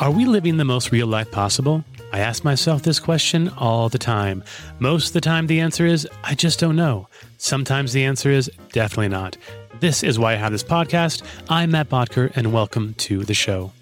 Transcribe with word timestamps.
Are 0.00 0.12
we 0.12 0.26
living 0.26 0.58
the 0.58 0.64
most 0.64 0.92
real 0.92 1.08
life 1.08 1.28
possible? 1.32 1.84
I 2.12 2.20
ask 2.20 2.44
myself 2.44 2.82
this 2.84 3.00
question 3.00 3.48
all 3.58 3.88
the 3.88 3.98
time. 3.98 4.44
Most 4.78 5.08
of 5.08 5.12
the 5.14 5.20
time, 5.20 5.48
the 5.48 5.58
answer 5.58 5.86
is, 5.86 6.06
I 6.22 6.36
just 6.36 6.60
don't 6.60 6.76
know. 6.76 7.08
Sometimes 7.38 7.92
the 7.92 8.04
answer 8.04 8.30
is, 8.30 8.48
definitely 8.70 9.08
not. 9.08 9.36
This 9.80 10.04
is 10.04 10.16
why 10.16 10.34
I 10.34 10.36
have 10.36 10.52
this 10.52 10.62
podcast. 10.62 11.22
I'm 11.48 11.72
Matt 11.72 11.88
Bodker, 11.88 12.30
and 12.36 12.52
welcome 12.52 12.94
to 12.94 13.24
the 13.24 13.34
show. 13.34 13.72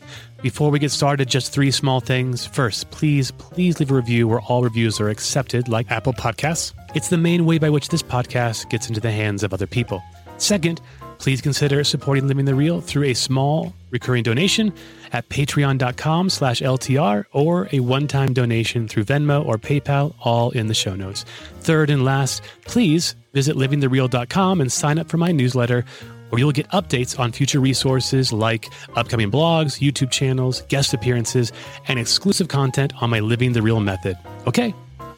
Before 0.40 0.70
we 0.70 0.78
get 0.78 0.90
started, 0.90 1.28
just 1.28 1.52
three 1.52 1.70
small 1.70 2.00
things. 2.00 2.46
First, 2.46 2.90
please, 2.90 3.30
please 3.32 3.78
leave 3.78 3.90
a 3.90 3.94
review 3.94 4.26
where 4.26 4.40
all 4.40 4.62
reviews 4.62 4.98
are 4.98 5.10
accepted, 5.10 5.68
like 5.68 5.90
Apple 5.90 6.14
Podcasts. 6.14 6.72
It's 6.94 7.10
the 7.10 7.18
main 7.18 7.44
way 7.44 7.58
by 7.58 7.68
which 7.68 7.90
this 7.90 8.02
podcast 8.02 8.70
gets 8.70 8.88
into 8.88 9.02
the 9.02 9.12
hands 9.12 9.42
of 9.42 9.52
other 9.52 9.66
people. 9.66 10.02
Second, 10.38 10.80
please 11.18 11.40
consider 11.40 11.82
supporting 11.84 12.28
Living 12.28 12.44
the 12.44 12.54
Real 12.54 12.80
through 12.80 13.04
a 13.04 13.14
small 13.14 13.72
recurring 13.90 14.22
donation 14.22 14.72
at 15.12 15.28
patreon.com 15.28 16.30
slash 16.30 16.60
LTR 16.60 17.24
or 17.32 17.68
a 17.72 17.80
one-time 17.80 18.32
donation 18.34 18.88
through 18.88 19.04
Venmo 19.04 19.44
or 19.44 19.56
PayPal, 19.56 20.14
all 20.20 20.50
in 20.50 20.66
the 20.66 20.74
show 20.74 20.94
notes. 20.94 21.24
Third 21.60 21.90
and 21.90 22.04
last, 22.04 22.42
please 22.64 23.14
visit 23.32 23.56
livingthereal.com 23.56 24.60
and 24.60 24.70
sign 24.70 24.98
up 24.98 25.08
for 25.08 25.16
my 25.16 25.32
newsletter 25.32 25.84
where 26.30 26.40
you'll 26.40 26.52
get 26.52 26.68
updates 26.70 27.18
on 27.18 27.32
future 27.32 27.60
resources 27.60 28.32
like 28.32 28.66
upcoming 28.96 29.30
blogs, 29.30 29.80
YouTube 29.80 30.10
channels, 30.10 30.62
guest 30.62 30.92
appearances, 30.92 31.52
and 31.88 31.98
exclusive 31.98 32.48
content 32.48 32.92
on 33.00 33.10
my 33.10 33.20
Living 33.20 33.52
the 33.52 33.62
Real 33.62 33.80
method. 33.80 34.18
Okay, 34.46 34.74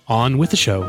on 0.06 0.38
with 0.38 0.50
the 0.50 0.56
show. 0.56 0.82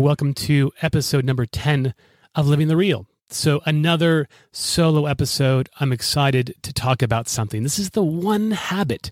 Welcome 0.00 0.32
to 0.34 0.70
episode 0.80 1.24
number 1.24 1.44
10 1.44 1.92
of 2.36 2.46
Living 2.46 2.68
the 2.68 2.76
Real. 2.76 3.08
So, 3.30 3.60
another 3.66 4.28
solo 4.52 5.06
episode. 5.06 5.68
I'm 5.80 5.92
excited 5.92 6.54
to 6.62 6.72
talk 6.72 7.02
about 7.02 7.28
something. 7.28 7.64
This 7.64 7.80
is 7.80 7.90
the 7.90 8.04
one 8.04 8.52
habit 8.52 9.10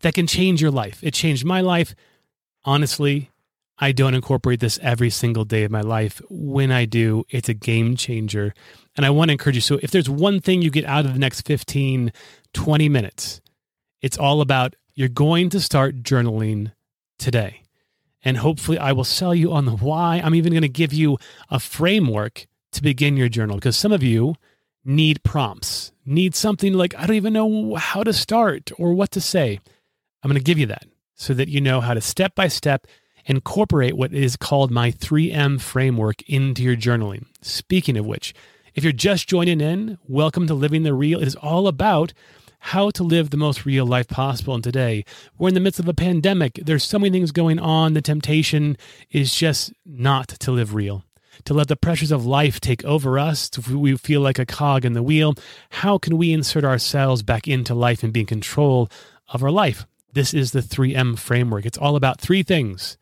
that 0.00 0.12
can 0.12 0.26
change 0.26 0.60
your 0.60 0.70
life. 0.70 1.00
It 1.02 1.14
changed 1.14 1.46
my 1.46 1.62
life. 1.62 1.94
Honestly, 2.66 3.30
I 3.78 3.92
don't 3.92 4.12
incorporate 4.12 4.60
this 4.60 4.78
every 4.82 5.08
single 5.08 5.46
day 5.46 5.64
of 5.64 5.70
my 5.70 5.80
life. 5.80 6.20
When 6.28 6.70
I 6.70 6.84
do, 6.84 7.24
it's 7.30 7.48
a 7.48 7.54
game 7.54 7.96
changer. 7.96 8.52
And 8.98 9.06
I 9.06 9.10
want 9.10 9.30
to 9.30 9.32
encourage 9.32 9.56
you. 9.56 9.62
So, 9.62 9.80
if 9.82 9.92
there's 9.92 10.10
one 10.10 10.40
thing 10.40 10.60
you 10.60 10.70
get 10.70 10.84
out 10.84 11.06
of 11.06 11.14
the 11.14 11.18
next 11.18 11.46
15, 11.46 12.12
20 12.52 12.88
minutes, 12.90 13.40
it's 14.02 14.18
all 14.18 14.42
about 14.42 14.76
you're 14.94 15.08
going 15.08 15.48
to 15.48 15.58
start 15.58 16.02
journaling 16.02 16.72
today. 17.18 17.62
And 18.24 18.38
hopefully, 18.38 18.78
I 18.78 18.92
will 18.92 19.04
sell 19.04 19.34
you 19.34 19.52
on 19.52 19.64
the 19.64 19.76
why. 19.76 20.20
I'm 20.22 20.34
even 20.34 20.52
going 20.52 20.62
to 20.62 20.68
give 20.68 20.92
you 20.92 21.18
a 21.50 21.60
framework 21.60 22.46
to 22.72 22.82
begin 22.82 23.16
your 23.16 23.28
journal 23.28 23.56
because 23.56 23.76
some 23.76 23.92
of 23.92 24.02
you 24.02 24.34
need 24.84 25.22
prompts, 25.22 25.92
need 26.04 26.34
something 26.34 26.72
like, 26.72 26.94
I 26.96 27.06
don't 27.06 27.16
even 27.16 27.32
know 27.32 27.74
how 27.76 28.02
to 28.02 28.12
start 28.12 28.70
or 28.78 28.94
what 28.94 29.10
to 29.12 29.20
say. 29.20 29.60
I'm 30.22 30.30
going 30.30 30.40
to 30.40 30.44
give 30.44 30.58
you 30.58 30.66
that 30.66 30.86
so 31.14 31.34
that 31.34 31.48
you 31.48 31.60
know 31.60 31.80
how 31.80 31.94
to 31.94 32.00
step 32.00 32.34
by 32.34 32.48
step 32.48 32.86
incorporate 33.26 33.96
what 33.96 34.12
is 34.12 34.36
called 34.36 34.70
my 34.70 34.90
3M 34.90 35.60
framework 35.60 36.22
into 36.22 36.62
your 36.62 36.76
journaling. 36.76 37.26
Speaking 37.42 37.96
of 37.96 38.06
which, 38.06 38.34
if 38.74 38.82
you're 38.82 38.92
just 38.92 39.28
joining 39.28 39.60
in, 39.60 39.98
welcome 40.08 40.46
to 40.46 40.54
Living 40.54 40.82
the 40.82 40.94
Real. 40.94 41.20
It 41.20 41.28
is 41.28 41.36
all 41.36 41.68
about 41.68 42.12
how 42.58 42.90
to 42.90 43.02
live 43.02 43.30
the 43.30 43.36
most 43.36 43.64
real 43.64 43.86
life 43.86 44.08
possible. 44.08 44.54
And 44.54 44.64
today, 44.64 45.04
we're 45.38 45.48
in 45.48 45.54
the 45.54 45.60
midst 45.60 45.80
of 45.80 45.88
a 45.88 45.94
pandemic. 45.94 46.60
There's 46.62 46.84
so 46.84 46.98
many 46.98 47.10
things 47.10 47.32
going 47.32 47.58
on. 47.58 47.94
The 47.94 48.02
temptation 48.02 48.76
is 49.10 49.34
just 49.34 49.72
not 49.86 50.28
to 50.28 50.50
live 50.52 50.74
real, 50.74 51.04
to 51.44 51.54
let 51.54 51.68
the 51.68 51.76
pressures 51.76 52.10
of 52.10 52.26
life 52.26 52.60
take 52.60 52.84
over 52.84 53.18
us. 53.18 53.50
We 53.68 53.96
feel 53.96 54.20
like 54.20 54.38
a 54.38 54.46
cog 54.46 54.84
in 54.84 54.92
the 54.92 55.02
wheel. 55.02 55.34
How 55.70 55.98
can 55.98 56.18
we 56.18 56.32
insert 56.32 56.64
ourselves 56.64 57.22
back 57.22 57.46
into 57.46 57.74
life 57.74 58.02
and 58.02 58.12
be 58.12 58.20
in 58.20 58.26
control 58.26 58.88
of 59.28 59.42
our 59.42 59.50
life? 59.50 59.86
This 60.12 60.34
is 60.34 60.52
the 60.52 60.60
3M 60.60 61.18
framework. 61.18 61.64
It's 61.66 61.78
all 61.78 61.96
about 61.96 62.20
three 62.20 62.42
things 62.42 62.96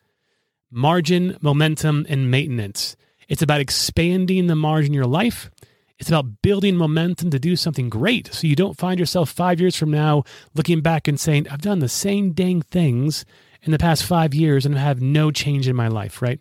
margin, 0.70 1.36
momentum, 1.40 2.04
and 2.08 2.30
maintenance. 2.30 2.96
It's 3.28 3.42
about 3.42 3.60
expanding 3.60 4.46
the 4.46 4.56
margin 4.56 4.88
in 4.88 4.94
your 4.94 5.06
life. 5.06 5.50
It's 5.98 6.08
about 6.10 6.42
building 6.42 6.76
momentum 6.76 7.30
to 7.30 7.38
do 7.38 7.56
something 7.56 7.88
great 7.88 8.32
so 8.32 8.46
you 8.46 8.54
don't 8.56 8.76
find 8.76 9.00
yourself 9.00 9.30
five 9.30 9.60
years 9.60 9.76
from 9.76 9.90
now 9.90 10.24
looking 10.54 10.80
back 10.80 11.08
and 11.08 11.18
saying, 11.18 11.48
I've 11.48 11.62
done 11.62 11.78
the 11.78 11.88
same 11.88 12.32
dang 12.32 12.62
things 12.62 13.24
in 13.62 13.72
the 13.72 13.78
past 13.78 14.04
five 14.04 14.34
years 14.34 14.66
and 14.66 14.76
have 14.76 15.00
no 15.00 15.30
change 15.30 15.66
in 15.68 15.74
my 15.76 15.88
life, 15.88 16.20
right? 16.20 16.38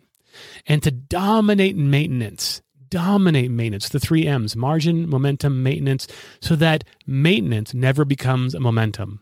And 0.66 0.82
to 0.82 0.90
dominate 0.90 1.76
maintenance, 1.76 2.60
dominate 2.90 3.50
maintenance, 3.50 3.88
the 3.88 3.98
three 3.98 4.26
M's 4.26 4.54
margin, 4.54 5.08
momentum, 5.08 5.62
maintenance, 5.62 6.06
so 6.40 6.54
that 6.56 6.84
maintenance 7.06 7.72
never 7.72 8.04
becomes 8.04 8.54
a 8.54 8.60
momentum. 8.60 9.20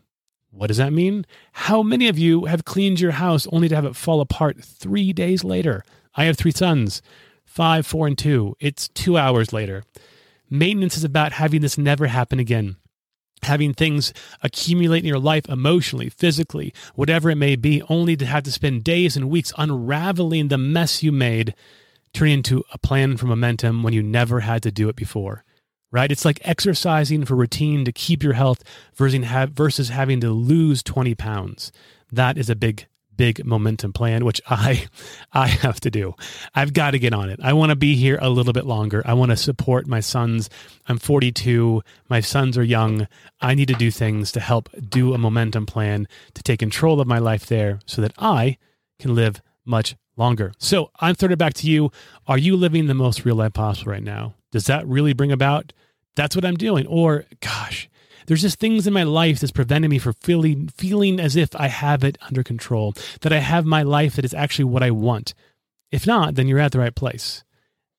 What 0.51 0.67
does 0.67 0.77
that 0.77 0.93
mean? 0.93 1.25
How 1.53 1.81
many 1.81 2.07
of 2.07 2.17
you 2.19 2.45
have 2.45 2.65
cleaned 2.65 2.99
your 2.99 3.11
house 3.11 3.47
only 3.51 3.67
to 3.69 3.75
have 3.75 3.85
it 3.85 3.95
fall 3.95 4.21
apart 4.21 4.63
three 4.63 5.13
days 5.13 5.43
later? 5.43 5.83
I 6.15 6.25
have 6.25 6.37
three 6.37 6.51
sons, 6.51 7.01
five, 7.43 7.85
four, 7.85 8.07
and 8.07 8.17
two. 8.17 8.55
It's 8.59 8.87
two 8.89 9.17
hours 9.17 9.51
later. 9.51 9.83
Maintenance 10.49 10.97
is 10.97 11.03
about 11.03 11.33
having 11.33 11.61
this 11.61 11.77
never 11.77 12.07
happen 12.07 12.39
again. 12.39 12.77
Having 13.43 13.73
things 13.73 14.13
accumulate 14.41 14.99
in 14.99 15.05
your 15.05 15.19
life 15.19 15.47
emotionally, 15.49 16.09
physically, 16.09 16.73
whatever 16.95 17.29
it 17.29 17.35
may 17.35 17.55
be, 17.55 17.81
only 17.89 18.15
to 18.15 18.25
have 18.25 18.43
to 18.43 18.51
spend 18.51 18.83
days 18.83 19.15
and 19.15 19.29
weeks 19.29 19.53
unraveling 19.57 20.47
the 20.47 20.57
mess 20.57 21.03
you 21.03 21.11
made, 21.11 21.53
turning 22.13 22.35
into 22.35 22.63
a 22.71 22.77
plan 22.77 23.17
for 23.17 23.27
momentum 23.27 23.83
when 23.83 23.93
you 23.93 24.01
never 24.01 24.39
had 24.39 24.63
to 24.63 24.71
do 24.71 24.89
it 24.89 24.95
before. 24.95 25.43
Right? 25.91 26.11
It's 26.11 26.25
like 26.25 26.39
exercising 26.43 27.25
for 27.25 27.35
routine 27.35 27.85
to 27.85 27.91
keep 27.91 28.23
your 28.23 28.33
health 28.33 28.63
versus 28.95 29.89
having 29.89 30.19
to 30.21 30.31
lose 30.31 30.83
20 30.83 31.15
pounds. 31.15 31.71
That 32.11 32.37
is 32.37 32.49
a 32.49 32.55
big 32.55 32.87
big 33.17 33.45
momentum 33.45 33.93
plan, 33.93 34.25
which 34.25 34.41
I 34.47 34.87
I 35.33 35.47
have 35.47 35.79
to 35.81 35.91
do. 35.91 36.15
I've 36.53 36.73
got 36.73 36.91
to 36.91 36.99
get 36.99 37.13
on 37.13 37.29
it. 37.29 37.39
I 37.43 37.53
want 37.53 37.71
to 37.71 37.75
be 37.75 37.95
here 37.95 38.17
a 38.21 38.29
little 38.29 38.53
bit 38.53 38.65
longer. 38.65 39.01
I 39.05 39.13
want 39.13 39.31
to 39.31 39.37
support 39.37 39.87
my 39.87 39.99
sons. 39.99 40.49
I'm 40.87 40.97
42. 40.97 41.81
My 42.09 42.19
sons 42.19 42.57
are 42.57 42.63
young. 42.63 43.07
I 43.41 43.55
need 43.55 43.67
to 43.67 43.73
do 43.73 43.91
things 43.91 44.31
to 44.33 44.39
help 44.39 44.69
do 44.89 45.13
a 45.13 45.17
momentum 45.17 45.65
plan 45.65 46.07
to 46.33 46.43
take 46.43 46.59
control 46.59 47.01
of 47.01 47.07
my 47.07 47.19
life 47.19 47.45
there 47.45 47.79
so 47.85 48.01
that 48.01 48.13
I 48.17 48.57
can 48.99 49.15
live 49.15 49.41
much 49.65 49.95
longer. 50.15 50.53
So 50.57 50.91
I'm 50.99 51.15
throwing 51.15 51.33
it 51.33 51.39
back 51.39 51.53
to 51.55 51.69
you. 51.69 51.91
Are 52.27 52.37
you 52.37 52.55
living 52.55 52.87
the 52.87 52.93
most 52.93 53.25
real 53.25 53.35
life 53.35 53.53
possible 53.53 53.91
right 53.91 54.03
now? 54.03 54.35
Does 54.51 54.65
that 54.65 54.87
really 54.87 55.13
bring 55.13 55.31
about? 55.31 55.73
That's 56.15 56.35
what 56.35 56.45
I'm 56.45 56.55
doing. 56.55 56.87
Or 56.87 57.25
gosh, 57.41 57.89
there's 58.25 58.41
just 58.41 58.59
things 58.59 58.87
in 58.87 58.93
my 58.93 59.03
life 59.03 59.39
that's 59.39 59.51
preventing 59.51 59.91
me 59.91 59.99
from 59.99 60.13
feeling 60.13 60.67
feeling 60.69 61.19
as 61.19 61.35
if 61.35 61.55
I 61.55 61.67
have 61.67 62.03
it 62.03 62.17
under 62.21 62.43
control, 62.43 62.93
that 63.21 63.33
I 63.33 63.39
have 63.39 63.65
my 63.65 63.83
life 63.83 64.15
that 64.15 64.25
is 64.25 64.33
actually 64.33 64.65
what 64.65 64.83
I 64.83 64.91
want. 64.91 65.33
If 65.91 66.07
not, 66.07 66.35
then 66.35 66.47
you're 66.47 66.59
at 66.59 66.71
the 66.71 66.79
right 66.79 66.95
place. 66.95 67.43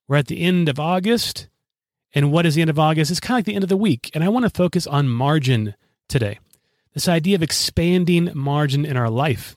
We're 0.08 0.16
at 0.16 0.26
the 0.26 0.40
end 0.40 0.68
of 0.68 0.78
August, 0.78 1.48
and 2.14 2.32
what 2.32 2.46
is 2.46 2.54
the 2.54 2.60
end 2.60 2.70
of 2.70 2.78
August? 2.78 3.10
It's 3.10 3.20
kind 3.20 3.36
of 3.36 3.38
like 3.38 3.44
the 3.46 3.54
end 3.54 3.64
of 3.64 3.70
the 3.70 3.76
week, 3.76 4.10
and 4.14 4.22
I 4.22 4.28
want 4.28 4.44
to 4.44 4.50
focus 4.50 4.86
on 4.86 5.08
margin 5.08 5.74
today. 6.08 6.38
This 6.94 7.08
idea 7.08 7.34
of 7.34 7.42
expanding 7.42 8.30
margin 8.34 8.84
in 8.84 8.96
our 8.96 9.10
life. 9.10 9.56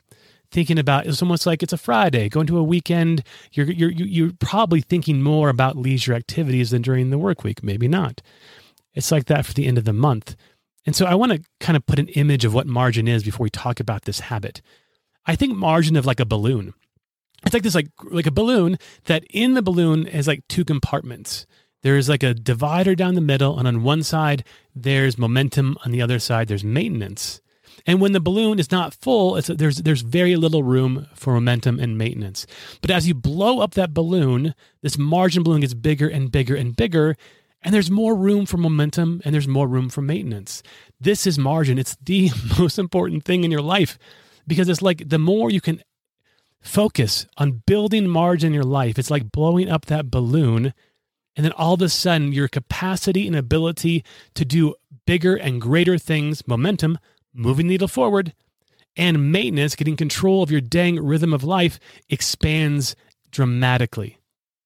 Thinking 0.51 0.79
about 0.79 1.05
it's 1.05 1.21
almost 1.21 1.45
like 1.45 1.61
it's 1.61 1.73
a 1.73 1.77
Friday, 1.77 2.27
going 2.27 2.47
to 2.47 2.57
a 2.57 2.63
weekend. 2.63 3.23
You're 3.51 3.69
you're 3.71 3.91
you're 3.91 4.33
probably 4.39 4.81
thinking 4.81 5.21
more 5.21 5.49
about 5.49 5.77
leisure 5.77 6.13
activities 6.13 6.71
than 6.71 6.81
during 6.81 7.11
the 7.11 7.19
work 7.19 7.43
week. 7.43 7.63
Maybe 7.63 7.87
not. 7.87 8.21
It's 8.95 9.11
like 9.11 9.25
that 9.25 9.45
for 9.45 9.53
the 9.53 9.67
end 9.67 9.77
of 9.77 9.85
the 9.85 9.93
month. 9.93 10.35
And 10.85 10.95
so 10.95 11.05
I 11.05 11.15
want 11.15 11.31
to 11.31 11.41
kind 11.59 11.77
of 11.77 11.85
put 11.85 11.99
an 11.99 12.07
image 12.09 12.45
of 12.45 12.53
what 12.53 12.67
margin 12.67 13.07
is 13.07 13.23
before 13.23 13.43
we 13.43 13.49
talk 13.49 13.79
about 13.79 14.03
this 14.03 14.21
habit. 14.21 14.61
I 15.25 15.35
think 15.35 15.55
margin 15.55 15.95
of 15.95 16.05
like 16.05 16.19
a 16.19 16.25
balloon. 16.25 16.73
It's 17.45 17.53
like 17.53 17.63
this 17.63 17.75
like 17.75 17.89
like 18.03 18.25
a 18.25 18.31
balloon 18.31 18.77
that 19.05 19.23
in 19.29 19.53
the 19.53 19.61
balloon 19.61 20.05
has 20.05 20.27
like 20.27 20.47
two 20.47 20.65
compartments. 20.65 21.45
There's 21.83 22.09
like 22.09 22.23
a 22.23 22.33
divider 22.33 22.95
down 22.95 23.15
the 23.15 23.21
middle 23.21 23.57
and 23.57 23.67
on 23.67 23.83
one 23.83 24.03
side 24.03 24.43
there's 24.75 25.17
momentum, 25.17 25.77
on 25.85 25.91
the 25.91 26.01
other 26.01 26.19
side 26.19 26.47
there's 26.47 26.63
maintenance. 26.63 27.41
And 27.85 28.01
when 28.01 28.11
the 28.11 28.19
balloon 28.19 28.59
is 28.59 28.71
not 28.71 28.93
full, 28.93 29.41
there's 29.41 29.77
there's 29.77 30.01
very 30.01 30.35
little 30.35 30.63
room 30.63 31.07
for 31.15 31.33
momentum 31.33 31.79
and 31.79 31.97
maintenance. 31.97 32.45
But 32.81 32.91
as 32.91 33.07
you 33.07 33.13
blow 33.13 33.61
up 33.61 33.75
that 33.75 33.93
balloon, 33.93 34.53
this 34.81 34.97
margin 34.97 35.43
balloon 35.43 35.61
gets 35.61 35.73
bigger 35.73 36.07
and 36.07 36.31
bigger 36.31 36.55
and 36.55 36.75
bigger, 36.75 37.15
and 37.61 37.73
there's 37.73 37.91
more 37.91 38.15
room 38.15 38.45
for 38.45 38.57
momentum 38.57 39.21
and 39.25 39.33
there's 39.33 39.47
more 39.47 39.67
room 39.67 39.89
for 39.89 40.01
maintenance. 40.01 40.63
This 40.99 41.27
is 41.27 41.37
margin. 41.37 41.77
It's 41.77 41.97
the 42.01 42.31
most 42.59 42.79
important 42.79 43.25
thing 43.25 43.43
in 43.43 43.51
your 43.51 43.61
life 43.61 43.97
because 44.47 44.69
it's 44.69 44.81
like 44.81 45.09
the 45.09 45.19
more 45.19 45.49
you 45.49 45.61
can 45.61 45.81
focus 46.61 47.25
on 47.37 47.63
building 47.65 48.07
margin 48.07 48.47
in 48.47 48.53
your 48.53 48.63
life, 48.63 48.99
it's 48.99 49.11
like 49.11 49.31
blowing 49.31 49.69
up 49.69 49.85
that 49.85 50.11
balloon. 50.11 50.73
And 51.35 51.45
then 51.45 51.53
all 51.53 51.75
of 51.75 51.81
a 51.81 51.89
sudden, 51.89 52.33
your 52.33 52.47
capacity 52.47 53.25
and 53.27 53.35
ability 53.35 54.03
to 54.33 54.43
do 54.43 54.75
bigger 55.05 55.35
and 55.35 55.61
greater 55.61 55.97
things, 55.97 56.45
momentum, 56.47 56.97
moving 57.33 57.67
the 57.67 57.73
needle 57.73 57.87
forward, 57.87 58.33
and 58.97 59.31
maintenance, 59.31 59.75
getting 59.75 59.95
control 59.95 60.43
of 60.43 60.51
your 60.51 60.59
dang 60.59 61.01
rhythm 61.01 61.33
of 61.33 61.43
life, 61.43 61.79
expands 62.09 62.95
dramatically. 63.31 64.18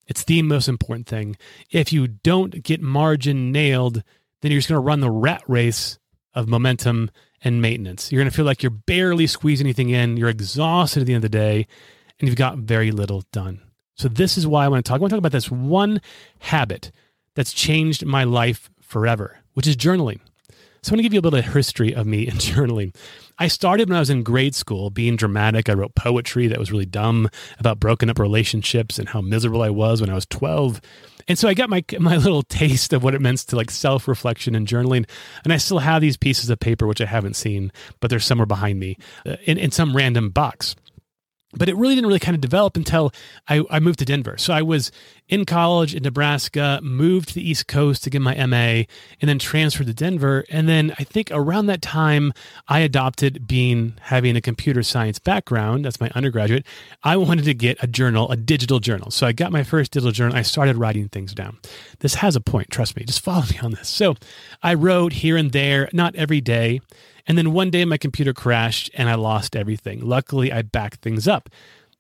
It's 0.07 0.23
the 0.23 0.41
most 0.41 0.67
important 0.67 1.07
thing. 1.07 1.38
If 1.71 1.94
you 1.94 2.07
don't 2.07 2.63
get 2.63 2.81
margin 2.81 3.51
nailed, 3.51 4.03
then 4.41 4.51
you're 4.51 4.59
just 4.59 4.69
going 4.69 4.81
to 4.81 4.85
run 4.85 5.00
the 5.00 5.11
rat 5.11 5.44
race 5.47 5.97
of 6.33 6.47
momentum 6.47 7.09
and 7.44 7.61
maintenance. 7.61 8.11
You're 8.11 8.21
going 8.21 8.29
to 8.29 8.35
feel 8.35 8.45
like 8.45 8.63
you're 8.63 8.69
barely 8.69 9.27
squeezing 9.27 9.65
anything 9.65 9.89
in. 9.89 10.17
You're 10.17 10.29
exhausted 10.29 11.01
at 11.01 11.05
the 11.07 11.13
end 11.13 11.23
of 11.23 11.31
the 11.31 11.38
day, 11.38 11.67
and 12.19 12.27
you've 12.27 12.38
got 12.38 12.57
very 12.57 12.91
little 12.91 13.23
done. 13.31 13.61
So, 13.95 14.07
this 14.07 14.38
is 14.38 14.47
why 14.47 14.65
I 14.65 14.67
want 14.69 14.83
to 14.83 14.89
talk. 14.89 14.97
I 14.97 15.01
want 15.01 15.11
to 15.11 15.15
talk 15.15 15.19
about 15.19 15.31
this 15.31 15.51
one 15.51 16.01
habit 16.39 16.91
that's 17.35 17.53
changed 17.53 18.05
my 18.05 18.23
life 18.23 18.69
forever, 18.81 19.39
which 19.53 19.67
is 19.67 19.75
journaling. 19.75 20.19
So, 20.83 20.89
I'm 20.89 20.95
going 20.95 20.97
to 20.97 21.03
give 21.03 21.13
you 21.13 21.19
a 21.19 21.24
little 21.24 21.38
bit 21.39 21.47
of 21.47 21.53
history 21.53 21.95
of 21.95 22.06
me 22.06 22.27
journaling. 22.31 22.94
I 23.39 23.47
started 23.47 23.89
when 23.89 23.95
I 23.95 24.00
was 24.00 24.09
in 24.09 24.21
grade 24.24 24.53
school 24.53 24.89
being 24.89 25.15
dramatic. 25.15 25.69
I 25.69 25.74
wrote 25.74 25.95
poetry 25.95 26.47
that 26.47 26.59
was 26.59 26.71
really 26.71 26.85
dumb 26.85 27.30
about 27.57 27.80
broken 27.80 28.09
up 28.09 28.19
relationships 28.19 29.00
and 29.00 29.09
how 29.09 29.21
miserable 29.21 29.62
I 29.62 29.69
was 29.69 30.01
when 30.01 30.09
I 30.09 30.13
was 30.13 30.25
12. 30.27 30.81
And 31.27 31.39
so 31.39 31.47
I 31.47 31.53
got 31.53 31.69
my 31.69 31.83
my 32.00 32.18
little 32.18 32.44
taste 32.44 32.94
of 32.94 33.03
what 33.03 33.15
it 33.15 33.21
meant 33.21 33.39
to 33.39 33.56
like 33.56 33.71
self 33.71 34.07
reflection 34.07 34.56
and 34.56 34.68
journaling. 34.68 35.07
And 35.44 35.53
I 35.53 35.57
still 35.57 35.80
have 35.80 36.01
these 36.01 36.18
pieces 36.18 36.50
of 36.50 36.59
paper 36.59 36.86
which 36.86 37.01
I 37.01 37.06
haven't 37.06 37.36
seen, 37.36 37.71
but 38.00 38.09
they're 38.09 38.19
somewhere 38.19 38.45
behind 38.45 38.79
me 38.79 38.97
uh, 39.25 39.38
in, 39.45 39.57
in 39.57 39.71
some 39.71 39.95
random 39.95 40.29
box 40.29 40.75
but 41.55 41.69
it 41.69 41.75
really 41.75 41.95
didn't 41.95 42.07
really 42.07 42.19
kind 42.19 42.35
of 42.35 42.41
develop 42.41 42.75
until 42.75 43.11
I, 43.47 43.63
I, 43.69 43.79
moved 43.79 44.00
to 44.00 44.05
Denver. 44.05 44.38
So 44.38 44.53
I 44.53 44.61
was 44.61 44.91
in 45.29 45.45
college 45.45 45.95
in 45.95 46.03
Nebraska, 46.03 46.79
moved 46.83 47.29
to 47.29 47.35
the 47.35 47.47
East 47.47 47.67
Coast 47.67 48.03
to 48.03 48.09
get 48.09 48.21
my 48.21 48.33
MA, 48.45 48.83
and 49.21 49.29
then 49.29 49.39
transferred 49.39 49.88
to 49.88 49.94
Denver. 49.94 50.44
And 50.50 50.67
then 50.67 50.94
I 51.00 51.03
think 51.03 51.29
around 51.31 51.67
that 51.67 51.81
time, 51.81 52.33
I 52.67 52.79
adopted 52.79 53.47
being 53.47 53.94
having 54.01 54.35
a 54.35 54.41
computer 54.41 54.83
science 54.83 55.19
background. 55.19 55.85
That's 55.85 56.00
my 56.00 56.09
undergraduate. 56.15 56.65
I 57.03 57.17
wanted 57.17 57.45
to 57.45 57.53
get 57.53 57.81
a 57.81 57.88
journal, 57.88 58.29
a 58.31 58.35
digital 58.35 58.79
journal. 58.79 59.11
So 59.11 59.27
I 59.27 59.31
got 59.31 59.51
my 59.51 59.63
first 59.63 59.91
digital 59.91 60.11
journal. 60.11 60.35
I 60.35 60.41
started 60.41 60.77
writing 60.77 61.09
things 61.09 61.33
down. 61.33 61.57
This 62.00 62.15
has 62.15 62.35
a 62.35 62.41
point, 62.41 62.69
trust 62.69 62.95
me. 62.95 63.03
Just 63.03 63.21
follow 63.21 63.44
me 63.44 63.59
on 63.61 63.71
this. 63.71 63.89
So 63.89 64.15
I 64.61 64.73
wrote 64.73 65.13
here 65.13 65.38
and 65.38 65.51
there, 65.51 65.89
not 65.94 66.15
every 66.15 66.41
day. 66.41 66.81
And 67.25 67.38
then 67.38 67.54
one 67.54 67.70
day 67.70 67.86
my 67.86 67.98
computer 67.98 68.34
crashed 68.34 68.90
and 68.94 69.10
I 69.10 69.16
lost 69.16 69.56
everything. 69.56 70.02
Luckily, 70.02 70.52
I 70.52 70.62
backed 70.62 71.02
things 71.02 71.28
up, 71.28 71.50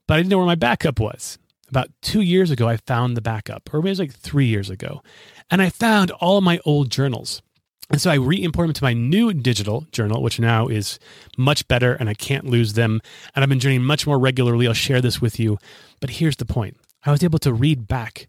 but 0.07 0.15
I 0.15 0.17
didn't 0.17 0.29
know 0.29 0.37
where 0.37 0.45
my 0.45 0.55
backup 0.55 0.99
was. 0.99 1.37
About 1.69 1.89
two 2.01 2.21
years 2.21 2.51
ago, 2.51 2.67
I 2.67 2.77
found 2.77 3.17
the 3.17 3.21
backup, 3.21 3.73
or 3.73 3.79
maybe 3.79 3.89
it 3.89 3.91
was 3.91 3.99
like 3.99 4.13
three 4.13 4.45
years 4.45 4.69
ago. 4.69 5.01
And 5.49 5.61
I 5.61 5.69
found 5.69 6.11
all 6.11 6.41
my 6.41 6.59
old 6.65 6.91
journals. 6.91 7.41
And 7.89 8.01
so 8.01 8.11
I 8.11 8.15
re 8.15 8.41
imported 8.41 8.69
them 8.69 8.73
to 8.79 8.83
my 8.83 8.93
new 8.93 9.33
digital 9.33 9.87
journal, 9.91 10.21
which 10.21 10.39
now 10.39 10.67
is 10.67 10.99
much 11.37 11.67
better 11.67 11.93
and 11.93 12.09
I 12.09 12.13
can't 12.13 12.45
lose 12.45 12.73
them. 12.73 13.01
And 13.35 13.43
I've 13.43 13.49
been 13.49 13.59
journeying 13.59 13.83
much 13.83 14.07
more 14.07 14.19
regularly. 14.19 14.67
I'll 14.67 14.73
share 14.73 15.01
this 15.01 15.21
with 15.21 15.39
you. 15.39 15.57
But 15.99 16.11
here's 16.11 16.37
the 16.37 16.45
point 16.45 16.77
I 17.05 17.11
was 17.11 17.23
able 17.23 17.39
to 17.39 17.53
read 17.53 17.87
back 17.87 18.27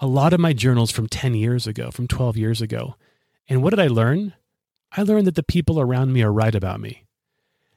a 0.00 0.06
lot 0.06 0.32
of 0.32 0.40
my 0.40 0.52
journals 0.52 0.90
from 0.90 1.08
10 1.08 1.34
years 1.34 1.66
ago, 1.66 1.90
from 1.90 2.08
12 2.08 2.36
years 2.36 2.62
ago. 2.62 2.96
And 3.48 3.62
what 3.62 3.70
did 3.70 3.80
I 3.80 3.88
learn? 3.88 4.34
I 4.92 5.02
learned 5.02 5.26
that 5.26 5.34
the 5.34 5.42
people 5.42 5.80
around 5.80 6.12
me 6.12 6.22
are 6.22 6.32
right 6.32 6.54
about 6.54 6.80
me. 6.80 7.04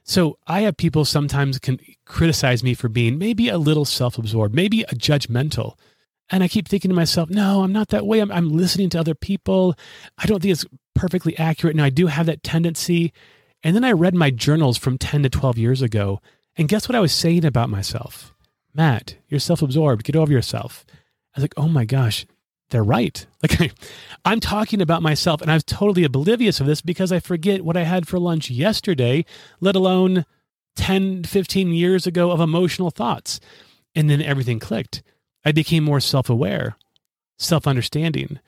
So 0.02 0.38
I 0.46 0.60
have 0.60 0.76
people 0.76 1.04
sometimes 1.04 1.58
can 1.58 1.78
criticize 2.04 2.62
me 2.62 2.74
for 2.74 2.88
being 2.88 3.18
maybe 3.18 3.48
a 3.48 3.56
little 3.56 3.86
self-absorbed, 3.86 4.54
maybe 4.54 4.82
a 4.82 4.94
judgmental. 4.94 5.78
And 6.30 6.42
I 6.42 6.48
keep 6.48 6.68
thinking 6.68 6.90
to 6.90 6.94
myself, 6.94 7.30
no, 7.30 7.62
I'm 7.62 7.72
not 7.72 7.88
that 7.88 8.06
way. 8.06 8.20
I'm, 8.20 8.30
I'm 8.30 8.50
listening 8.50 8.90
to 8.90 9.00
other 9.00 9.14
people. 9.14 9.74
I 10.18 10.26
don't 10.26 10.40
think 10.40 10.52
it's 10.52 10.66
perfectly 10.94 11.36
accurate. 11.38 11.74
And 11.74 11.82
I 11.84 11.90
do 11.90 12.06
have 12.08 12.26
that 12.26 12.42
tendency. 12.42 13.12
And 13.62 13.74
then 13.74 13.84
I 13.84 13.92
read 13.92 14.14
my 14.14 14.30
journals 14.30 14.76
from 14.76 14.98
10 14.98 15.22
to 15.22 15.30
12 15.30 15.58
years 15.58 15.82
ago. 15.82 16.20
And 16.56 16.68
guess 16.68 16.88
what 16.88 16.96
I 16.96 17.00
was 17.00 17.12
saying 17.12 17.44
about 17.44 17.70
myself? 17.70 18.34
Matt, 18.74 19.16
you're 19.28 19.40
self 19.40 19.62
absorbed. 19.62 20.04
Get 20.04 20.16
over 20.16 20.32
yourself. 20.32 20.84
I 21.34 21.40
was 21.40 21.44
like, 21.44 21.54
oh 21.56 21.68
my 21.68 21.84
gosh, 21.84 22.26
they're 22.70 22.84
right. 22.84 23.26
Like 23.44 23.72
I'm 24.24 24.40
talking 24.40 24.80
about 24.80 25.02
myself 25.02 25.42
and 25.42 25.50
I 25.50 25.54
was 25.54 25.64
totally 25.64 26.02
oblivious 26.02 26.60
of 26.60 26.66
this 26.66 26.80
because 26.80 27.12
I 27.12 27.20
forget 27.20 27.62
what 27.62 27.76
I 27.76 27.82
had 27.82 28.08
for 28.08 28.18
lunch 28.18 28.48
yesterday, 28.48 29.26
let 29.60 29.76
alone 29.76 30.24
10, 30.76 31.24
15 31.24 31.68
years 31.68 32.06
ago 32.06 32.30
of 32.30 32.40
emotional 32.40 32.90
thoughts. 32.90 33.38
And 33.94 34.08
then 34.08 34.22
everything 34.22 34.60
clicked. 34.60 35.02
I 35.44 35.52
became 35.52 35.84
more 35.84 36.00
self-aware, 36.00 36.76
self-understanding, 37.38 38.40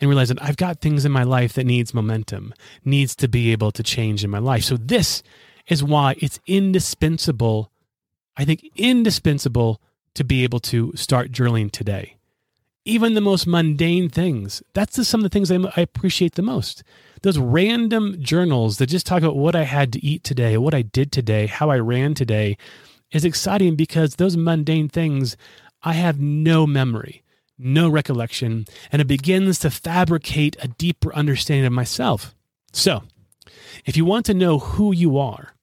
and 0.00 0.10
realized 0.10 0.30
that 0.32 0.42
I've 0.42 0.56
got 0.56 0.80
things 0.80 1.04
in 1.04 1.12
my 1.12 1.22
life 1.22 1.52
that 1.52 1.64
needs 1.64 1.94
momentum, 1.94 2.52
needs 2.84 3.14
to 3.16 3.28
be 3.28 3.52
able 3.52 3.70
to 3.70 3.84
change 3.84 4.24
in 4.24 4.30
my 4.30 4.40
life. 4.40 4.64
So 4.64 4.76
this 4.76 5.22
is 5.68 5.84
why 5.84 6.16
it's 6.18 6.40
indispensable, 6.48 7.70
I 8.36 8.44
think 8.44 8.68
indispensable 8.74 9.80
to 10.14 10.24
be 10.24 10.42
able 10.42 10.58
to 10.60 10.92
start 10.96 11.30
journaling 11.30 11.70
today 11.70 12.16
even 12.84 13.14
the 13.14 13.20
most 13.20 13.46
mundane 13.46 14.08
things. 14.08 14.62
That's 14.74 14.96
just 14.96 15.10
some 15.10 15.20
of 15.20 15.24
the 15.24 15.28
things 15.28 15.50
I, 15.50 15.80
appreciate 15.80 16.34
the 16.34 16.42
most. 16.42 16.82
Those 17.22 17.38
random 17.38 18.16
journals 18.20 18.78
that 18.78 18.86
just 18.86 19.06
talk 19.06 19.22
about 19.22 19.36
what 19.36 19.54
I 19.54 19.64
had 19.64 19.92
to 19.92 20.04
eat 20.04 20.24
today, 20.24 20.56
what 20.56 20.74
I 20.74 20.82
did 20.82 21.12
today, 21.12 21.46
how 21.46 21.70
I 21.70 21.78
ran 21.78 22.14
today 22.14 22.56
is 23.12 23.24
exciting 23.24 23.76
because 23.76 24.14
those 24.14 24.36
mundane 24.36 24.88
things, 24.88 25.36
I 25.82 25.92
have 25.94 26.20
no 26.20 26.66
memory, 26.66 27.22
no 27.58 27.88
recollection, 27.88 28.66
and 28.90 29.02
it 29.02 29.06
begins 29.06 29.58
to 29.60 29.70
fabricate 29.70 30.56
a 30.60 30.68
deeper 30.68 31.14
understanding 31.14 31.66
of 31.66 31.72
myself. 31.72 32.34
So, 32.72 33.02
if 33.84 33.96
you 33.96 34.04
want 34.04 34.26
to 34.26 34.34
know 34.34 34.58
who 34.58 34.92
you 34.92 35.18
are 35.18 35.54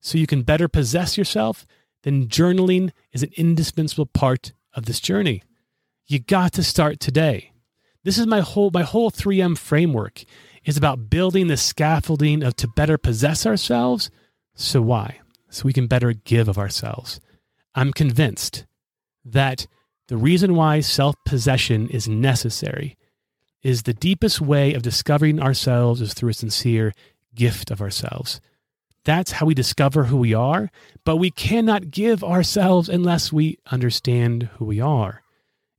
so 0.00 0.18
you 0.18 0.26
can 0.26 0.42
better 0.42 0.68
possess 0.68 1.16
yourself, 1.16 1.66
then 2.02 2.26
journaling 2.26 2.90
is 3.12 3.22
an 3.22 3.30
indispensable 3.36 4.06
part 4.06 4.52
of 4.74 4.86
this 4.86 5.00
journey. 5.00 5.42
You 6.06 6.18
got 6.18 6.52
to 6.54 6.62
start 6.62 7.00
today. 7.00 7.52
This 8.02 8.18
is 8.18 8.26
my 8.26 8.40
whole 8.40 8.70
my 8.70 8.82
whole 8.82 9.10
3M 9.10 9.56
framework 9.56 10.24
is 10.66 10.76
about 10.76 11.08
building 11.08 11.46
the 11.46 11.56
scaffolding 11.56 12.42
of 12.42 12.56
to 12.56 12.68
better 12.68 12.98
possess 12.98 13.46
ourselves. 13.46 14.10
So 14.54 14.82
why? 14.82 15.20
So 15.48 15.64
we 15.64 15.72
can 15.72 15.86
better 15.86 16.12
give 16.12 16.46
of 16.46 16.58
ourselves. 16.58 17.20
I'm 17.74 17.92
convinced 17.92 18.66
that 19.24 19.66
the 20.08 20.18
reason 20.18 20.54
why 20.54 20.80
self-possession 20.80 21.88
is 21.88 22.06
necessary 22.06 22.98
is 23.62 23.84
the 23.84 23.94
deepest 23.94 24.42
way 24.42 24.74
of 24.74 24.82
discovering 24.82 25.40
ourselves 25.40 26.02
is 26.02 26.12
through 26.12 26.30
a 26.30 26.34
sincere 26.34 26.92
gift 27.34 27.70
of 27.70 27.80
ourselves. 27.80 28.42
That's 29.06 29.32
how 29.32 29.46
we 29.46 29.54
discover 29.54 30.04
who 30.04 30.18
we 30.18 30.34
are, 30.34 30.70
but 31.04 31.16
we 31.16 31.30
cannot 31.30 31.90
give 31.90 32.22
ourselves 32.22 32.90
unless 32.90 33.32
we 33.32 33.58
understand 33.70 34.50
who 34.58 34.66
we 34.66 34.80
are. 34.80 35.23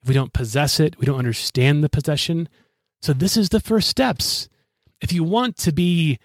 We 0.06 0.13
don't 0.13 0.34
possess 0.34 0.79
it, 0.79 0.98
we 1.00 1.06
don't 1.06 1.20
understand 1.20 1.84
the 1.84 1.89
possession. 1.89 2.50
So, 3.01 3.13
this 3.13 3.38
is 3.38 3.50
the 3.50 3.60
first 3.60 3.89
steps. 3.89 4.50
If 5.01 5.12
you 5.12 5.24
want 5.24 5.58
to 5.58 5.72
be 5.72 6.20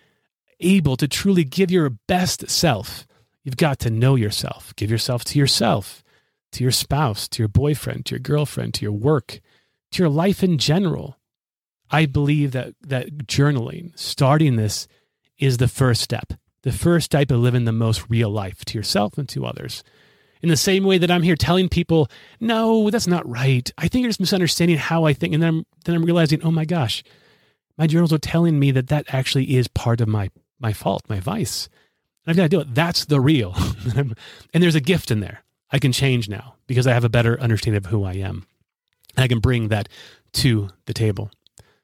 able 0.61 0.97
to 0.97 1.09
truly 1.09 1.45
give 1.45 1.71
your 1.71 1.91
best 1.91 2.49
self, 2.49 3.07
you've 3.43 3.57
got 3.57 3.79
to 3.81 3.91
know 3.91 4.15
yourself. 4.15 4.75
Give 4.77 4.91
yourself 4.91 5.25
to 5.27 5.39
yourself, 5.39 6.05
to 6.53 6.63
your 6.63 6.73
spouse, 6.73 7.29
to 7.29 7.43
your 7.43 7.49
boyfriend, 7.49 8.07
to 8.07 8.15
your 8.15 8.21
girlfriend, 8.21 8.75
to 8.75 8.83
your 8.83 8.93
work, 8.93 9.41
to 9.93 10.03
your 10.03 10.11
life 10.11 10.43
in 10.43 10.59
general. 10.59 11.19
I 11.91 12.07
believe 12.07 12.53
that, 12.53 12.75
that 12.83 13.27
journaling, 13.27 13.99
starting 13.99 14.57
this, 14.57 14.87
is 15.39 15.57
the 15.57 15.69
first 15.69 16.03
step. 16.03 16.35
The 16.63 16.73
first 16.73 17.07
step 17.07 17.31
of 17.31 17.41
living 17.41 17.65
the 17.65 17.73
most 17.73 18.09
real 18.09 18.31
life 18.31 18.65
to 18.67 18.79
yourself 18.79 19.19
and 19.19 19.29
to 19.31 19.47
others 19.47 19.83
in 20.43 20.49
the 20.49 20.57
same 20.57 20.85
way 20.85 20.99
that 20.99 21.11
I'm 21.11 21.23
here 21.23 21.37
telling 21.37 21.69
people, 21.69 22.09
no, 22.41 22.91
that's 22.91 23.07
not 23.07 23.29
right. 23.29 23.71
I 23.79 23.89
think 23.89 24.03
you're 24.03 24.11
just 24.11 24.21
misunderstanding 24.21 24.79
how 24.79 25.05
I 25.05 25.13
think. 25.13 25.35
And 25.35 25.43
then 25.43 25.49
I'm, 25.49 25.67
then 25.85 25.95
I'm 25.97 26.05
realizing, 26.05 26.43
oh 26.43 26.51
my 26.51 26.65
gosh, 26.65 27.03
my 27.77 27.87
journals 27.87 28.13
are 28.13 28.19
telling 28.19 28.59
me 28.59 28.71
that 28.73 28.89
that 28.89 29.07
actually 29.09 29.57
is 29.57 29.69
part 29.69 30.01
of 30.01 30.09
my, 30.09 30.31
my 30.59 30.73
fault, 30.73 31.03
my 31.09 31.21
vice. 31.21 31.69
I've 32.27 32.37
got 32.37 32.45
to 32.45 32.49
do 32.49 32.61
it. 32.61 32.75
That's 32.75 33.07
the 33.07 33.21
real. 33.21 33.55
and 33.97 34.15
there's 34.63 34.75
a 34.75 34.81
gift 34.81 35.11
in 35.11 35.21
there. 35.21 35.43
I 35.73 35.79
can 35.79 35.93
change 35.93 36.29
now 36.29 36.57
because 36.67 36.87
I 36.87 36.93
have 36.93 37.05
a 37.05 37.09
better 37.09 37.41
understanding 37.41 37.79
of 37.79 37.87
who 37.87 38.05
I 38.05 38.15
am. 38.15 38.47
And 39.17 39.25
I 39.25 39.29
can 39.29 39.41
bring 39.41 39.69
that 39.69 39.89
to 40.35 40.71
the 40.87 40.95
table. 40.95 41.31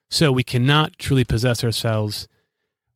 So 0.09 0.31
we 0.31 0.45
cannot 0.45 0.99
truly 0.99 1.25
possess 1.25 1.65
ourselves, 1.65 2.29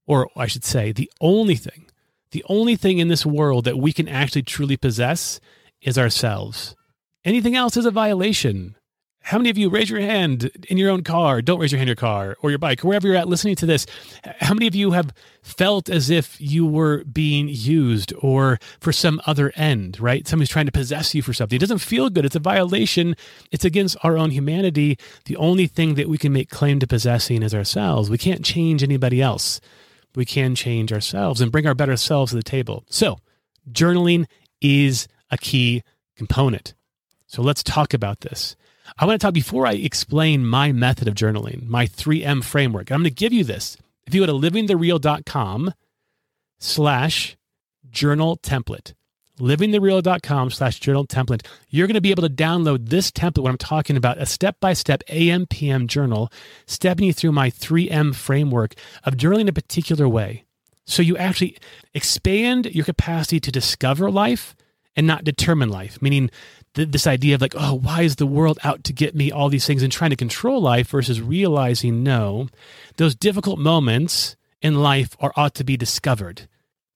or 0.06 0.30
I 0.36 0.46
should 0.46 0.64
say, 0.64 0.92
the 0.92 1.10
only 1.20 1.56
thing 1.56 1.89
the 2.32 2.44
only 2.48 2.76
thing 2.76 2.98
in 2.98 3.08
this 3.08 3.26
world 3.26 3.64
that 3.64 3.78
we 3.78 3.92
can 3.92 4.08
actually 4.08 4.42
truly 4.42 4.76
possess 4.76 5.40
is 5.82 5.98
ourselves. 5.98 6.76
Anything 7.24 7.56
else 7.56 7.76
is 7.76 7.86
a 7.86 7.90
violation. 7.90 8.76
How 9.22 9.36
many 9.36 9.50
of 9.50 9.58
you 9.58 9.68
raise 9.68 9.90
your 9.90 10.00
hand 10.00 10.50
in 10.68 10.78
your 10.78 10.90
own 10.90 11.02
car? 11.02 11.42
Don't 11.42 11.60
raise 11.60 11.70
your 11.70 11.78
hand 11.78 11.88
in 11.88 11.90
your 11.90 11.96
car 11.96 12.36
or 12.42 12.48
your 12.50 12.58
bike, 12.58 12.80
wherever 12.80 13.06
you're 13.06 13.16
at 13.16 13.28
listening 13.28 13.54
to 13.56 13.66
this. 13.66 13.84
How 14.40 14.54
many 14.54 14.66
of 14.66 14.74
you 14.74 14.92
have 14.92 15.12
felt 15.42 15.90
as 15.90 16.08
if 16.08 16.40
you 16.40 16.64
were 16.64 17.04
being 17.04 17.48
used 17.50 18.14
or 18.20 18.58
for 18.80 18.92
some 18.92 19.20
other 19.26 19.52
end, 19.56 20.00
right? 20.00 20.26
Somebody's 20.26 20.48
trying 20.48 20.66
to 20.66 20.72
possess 20.72 21.14
you 21.14 21.20
for 21.20 21.34
something. 21.34 21.56
It 21.56 21.60
doesn't 21.60 21.78
feel 21.78 22.08
good. 22.08 22.24
It's 22.24 22.34
a 22.34 22.40
violation. 22.40 23.14
It's 23.52 23.64
against 23.64 23.98
our 24.02 24.16
own 24.16 24.30
humanity. 24.30 24.96
The 25.26 25.36
only 25.36 25.66
thing 25.66 25.94
that 25.94 26.08
we 26.08 26.16
can 26.16 26.32
make 26.32 26.48
claim 26.48 26.78
to 26.80 26.86
possessing 26.86 27.42
is 27.42 27.54
ourselves. 27.54 28.08
We 28.08 28.18
can't 28.18 28.44
change 28.44 28.82
anybody 28.82 29.20
else 29.20 29.60
we 30.14 30.24
can 30.24 30.54
change 30.54 30.92
ourselves 30.92 31.40
and 31.40 31.52
bring 31.52 31.66
our 31.66 31.74
better 31.74 31.96
selves 31.96 32.30
to 32.30 32.36
the 32.36 32.42
table. 32.42 32.84
So, 32.88 33.18
journaling 33.70 34.26
is 34.60 35.08
a 35.30 35.38
key 35.38 35.82
component. 36.16 36.74
So, 37.26 37.42
let's 37.42 37.62
talk 37.62 37.94
about 37.94 38.20
this. 38.20 38.56
I 38.98 39.06
want 39.06 39.20
to 39.20 39.24
talk 39.24 39.34
before 39.34 39.66
I 39.66 39.72
explain 39.72 40.44
my 40.44 40.72
method 40.72 41.08
of 41.08 41.14
journaling, 41.14 41.66
my 41.66 41.86
3M 41.86 42.42
framework. 42.42 42.90
I'm 42.90 43.02
going 43.02 43.04
to 43.04 43.10
give 43.10 43.32
you 43.32 43.44
this 43.44 43.76
If 44.06 44.14
you 44.14 44.22
go 44.22 44.26
to 44.26 44.32
livingthereal.com 44.32 45.74
slash 46.58 47.36
journal 47.90 48.38
template, 48.38 48.94
livingthereal.com 49.40 50.50
slash 50.50 50.78
journal 50.78 51.06
template, 51.06 51.44
you're 51.68 51.86
going 51.86 51.94
to 51.94 52.00
be 52.00 52.10
able 52.10 52.22
to 52.22 52.34
download 52.34 52.88
this 52.88 53.10
template, 53.10 53.42
what 53.42 53.50
I'm 53.50 53.58
talking 53.58 53.96
about, 53.96 54.18
a 54.18 54.26
step-by-step 54.26 55.02
AM, 55.08 55.46
PM 55.46 55.86
journal, 55.86 56.30
stepping 56.66 57.06
you 57.06 57.12
through 57.12 57.32
my 57.32 57.50
3M 57.50 58.14
framework 58.14 58.74
of 59.04 59.16
journaling 59.16 59.48
a 59.48 59.52
particular 59.52 60.08
way. 60.08 60.44
So 60.86 61.02
you 61.02 61.16
actually 61.16 61.56
expand 61.94 62.66
your 62.66 62.84
capacity 62.84 63.40
to 63.40 63.52
discover 63.52 64.10
life 64.10 64.56
and 64.96 65.06
not 65.06 65.24
determine 65.24 65.68
life, 65.68 66.02
meaning 66.02 66.30
th- 66.74 66.90
this 66.90 67.06
idea 67.06 67.36
of 67.36 67.40
like, 67.40 67.54
oh, 67.56 67.74
why 67.74 68.02
is 68.02 68.16
the 68.16 68.26
world 68.26 68.58
out 68.64 68.84
to 68.84 68.92
get 68.92 69.14
me 69.14 69.30
all 69.30 69.48
these 69.48 69.66
things 69.66 69.82
and 69.82 69.92
trying 69.92 70.10
to 70.10 70.16
control 70.16 70.60
life 70.60 70.88
versus 70.88 71.20
realizing, 71.20 72.02
no, 72.02 72.48
those 72.96 73.14
difficult 73.14 73.58
moments 73.58 74.36
in 74.60 74.82
life 74.82 75.16
are 75.20 75.32
ought 75.36 75.54
to 75.54 75.64
be 75.64 75.76
discovered. 75.76 76.48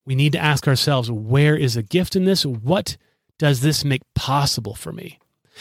We 0.06 0.14
need 0.14 0.32
to 0.32 0.38
ask 0.38 0.68
ourselves, 0.68 1.10
where 1.10 1.56
is 1.56 1.76
a 1.76 1.82
gift 1.82 2.14
in 2.16 2.24
this? 2.24 2.44
What 2.44 2.96
does 3.38 3.60
this 3.60 3.84
make 3.84 4.02
possible 4.14 4.74
for 4.74 4.92
me? 4.92 5.18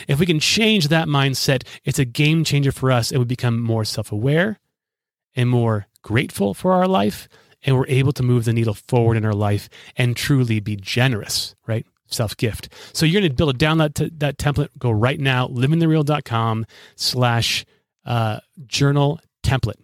If 0.07 0.19
we 0.19 0.25
can 0.25 0.39
change 0.39 0.88
that 0.88 1.07
mindset, 1.07 1.65
it's 1.85 2.00
a 2.00 2.05
game 2.05 2.43
changer 2.43 2.71
for 2.71 2.91
us 2.91 3.12
and 3.12 3.19
we 3.19 3.25
become 3.25 3.59
more 3.59 3.85
self 3.85 4.12
aware 4.12 4.59
and 5.35 5.50
more 5.50 5.88
grateful 6.01 6.53
for 6.53 6.73
our 6.73 6.88
life. 6.88 7.27
And 7.65 7.77
we're 7.77 7.88
able 7.88 8.12
to 8.13 8.23
move 8.23 8.43
the 8.43 8.51
needle 8.51 8.73
forward 8.73 9.15
in 9.15 9.23
our 9.23 9.33
life 9.33 9.69
and 9.95 10.17
truly 10.17 10.59
be 10.59 10.75
generous, 10.75 11.55
right? 11.65 11.85
self 12.13 12.38
gift. 12.38 12.69
So 12.93 13.05
you're 13.05 13.21
going 13.21 13.31
to 13.31 13.35
build 13.35 13.55
a 13.55 13.57
download 13.57 13.95
t- 13.95 14.12
that 14.17 14.38
template. 14.38 14.69
Go 14.77 14.91
right 14.91 15.19
now, 15.19 15.47
livingthereal.com 15.47 16.65
slash 16.95 17.65
uh, 18.05 18.39
journal 18.67 19.19
template. 19.43 19.79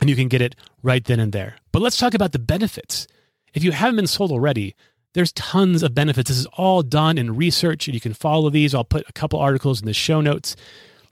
And 0.00 0.08
you 0.08 0.16
can 0.16 0.28
get 0.28 0.40
it 0.40 0.54
right 0.82 1.04
then 1.04 1.18
and 1.20 1.32
there. 1.32 1.56
But 1.72 1.82
let's 1.82 1.96
talk 1.96 2.14
about 2.14 2.32
the 2.32 2.38
benefits. 2.38 3.06
If 3.54 3.64
you 3.64 3.72
haven't 3.72 3.96
been 3.96 4.06
sold 4.06 4.32
already, 4.32 4.74
there's 5.14 5.32
tons 5.32 5.82
of 5.82 5.94
benefits. 5.94 6.28
This 6.28 6.38
is 6.38 6.46
all 6.54 6.82
done 6.82 7.18
in 7.18 7.36
research, 7.36 7.88
and 7.88 7.94
you 7.94 8.00
can 8.00 8.14
follow 8.14 8.50
these. 8.50 8.74
I'll 8.74 8.84
put 8.84 9.08
a 9.08 9.12
couple 9.12 9.38
articles 9.38 9.80
in 9.80 9.86
the 9.86 9.94
show 9.94 10.20
notes. 10.20 10.54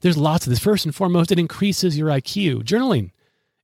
There's 0.01 0.17
lots 0.17 0.45
of 0.45 0.51
this. 0.51 0.59
First 0.59 0.85
and 0.85 0.93
foremost, 0.93 1.31
it 1.31 1.39
increases 1.39 1.97
your 1.97 2.09
IQ. 2.09 2.63
Journaling, 2.63 3.11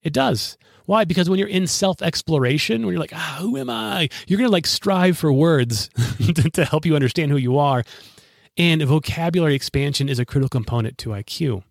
it 0.01 0.13
does. 0.13 0.57
Why? 0.85 1.05
Because 1.05 1.29
when 1.29 1.39
you're 1.39 1.47
in 1.47 1.67
self 1.67 2.01
exploration, 2.01 2.85
when 2.85 2.93
you're 2.93 2.99
like, 2.99 3.13
ah, 3.15 3.37
who 3.39 3.57
am 3.57 3.69
I? 3.69 4.09
You're 4.27 4.37
going 4.37 4.49
to 4.49 4.51
like 4.51 4.67
strive 4.67 5.17
for 5.17 5.31
words 5.31 5.89
to 6.53 6.65
help 6.65 6.85
you 6.85 6.95
understand 6.95 7.31
who 7.31 7.37
you 7.37 7.57
are. 7.57 7.83
And 8.57 8.83
vocabulary 8.83 9.55
expansion 9.55 10.09
is 10.09 10.19
a 10.19 10.25
critical 10.25 10.49
component 10.49 10.97
to 10.99 11.09
IQ. 11.09 11.63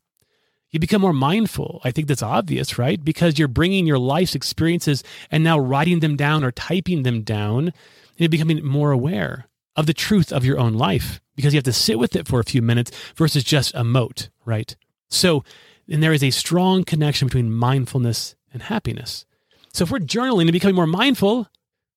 You 0.73 0.81
become 0.81 1.02
more 1.02 1.12
mindful. 1.12 1.83
I 1.85 1.91
think 1.91 2.09
that's 2.09 2.23
obvious, 2.23 2.79
right? 2.79 3.02
Because 3.02 3.38
you're 3.38 3.47
bringing 3.47 3.87
your 3.87 3.99
life's 3.99 4.35
experiences 4.35 5.05
and 5.31 5.45
now 5.45 5.59
writing 5.59 6.00
them 6.00 6.17
down 6.17 6.43
or 6.43 6.50
typing 6.50 7.02
them 7.02 7.23
down, 7.23 7.67
and 7.67 7.75
you're 8.17 8.31
becoming 8.31 8.64
more 8.64 8.91
aware 8.91 9.49
of 9.76 9.87
the 9.87 9.95
truth 9.95 10.33
of 10.33 10.45
your 10.45 10.59
own 10.59 10.73
life 10.75 11.21
because 11.37 11.52
you 11.52 11.59
have 11.59 11.64
to 11.64 11.73
sit 11.73 11.99
with 11.99 12.17
it 12.17 12.26
for 12.26 12.41
a 12.41 12.45
few 12.45 12.62
minutes 12.62 12.91
versus 13.14 13.45
just 13.45 13.75
emote, 13.75 14.31
right? 14.47 14.75
So, 15.11 15.45
and 15.88 16.02
there 16.02 16.12
is 16.12 16.25
a 16.25 16.31
strong 16.31 16.85
connection 16.85 17.29
between 17.29 17.52
mindfulness 17.52 18.35
and 18.52 18.62
happiness. 18.62 19.26
So 19.75 19.85
if 19.85 19.91
we're 19.91 19.99
journaling 19.99 20.43
and 20.43 20.52
becoming 20.52 20.76
more 20.76 20.87
mindful, 20.87 21.49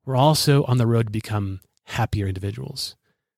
we're 0.05 0.15
also 0.17 0.63
on 0.65 0.77
the 0.77 0.87
road 0.87 1.07
to 1.07 1.11
become 1.11 1.61
happier 1.85 2.27
individuals. 2.27 2.95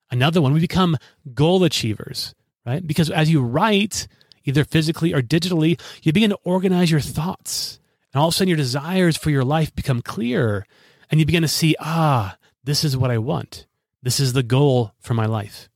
Another 0.10 0.42
one, 0.42 0.54
we 0.54 0.60
become 0.60 0.98
goal 1.34 1.64
achievers, 1.64 2.34
right? 2.66 2.86
Because 2.86 3.10
as 3.10 3.30
you 3.30 3.42
write, 3.42 4.08
either 4.48 4.64
physically 4.64 5.14
or 5.14 5.22
digitally, 5.22 5.80
you 6.02 6.14
begin 6.14 6.32
to 6.32 6.40
organize 6.44 6.90
your 6.90 7.00
thoughts. 7.00 7.80
And 8.14 8.22
all 8.22 8.30
of 8.30 8.34
a 8.34 8.38
sudden, 8.38 8.50
your 8.50 8.58
desires 8.58 9.18
for 9.18 9.30
your 9.30 9.44
life 9.44 9.76
become 9.76 10.02
clearer. 10.02 10.66
And 11.12 11.20
you 11.20 11.26
begin 11.26 11.44
to 11.44 11.48
see, 11.48 11.76
ah, 11.80 12.38
this 12.64 12.84
is 12.84 12.98
what 12.98 13.12
I 13.12 13.18
want. 13.18 13.66
This 14.02 14.20
is 14.20 14.34
the 14.34 14.44
goal 14.44 14.94
for 15.00 15.14
my 15.14 15.26
life. 15.26 15.70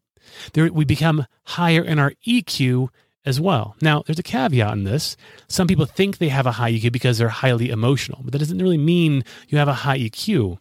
There, 0.54 0.72
we 0.72 0.86
become 0.86 1.26
higher 1.44 1.84
in 1.84 2.00
our 2.00 2.14
EQ 2.26 2.90
as 3.26 3.40
well. 3.40 3.76
Now, 3.82 4.04
there's 4.06 4.20
a 4.20 4.24
caveat 4.24 4.74
in 4.74 4.84
this. 4.84 5.16
Some 5.48 5.68
people 5.68 5.86
think 5.86 6.18
they 6.18 6.30
have 6.30 6.48
a 6.48 6.54
high 6.54 6.72
EQ 6.72 6.92
because 6.92 7.18
they're 7.18 7.30
highly 7.30 7.70
emotional, 7.70 8.22
but 8.24 8.32
that 8.32 8.40
doesn't 8.40 8.58
really 8.58 8.78
mean 8.78 9.24
you 9.48 9.58
have 9.58 9.68
a 9.68 9.74
high 9.74 10.00
EQ. 10.00 10.58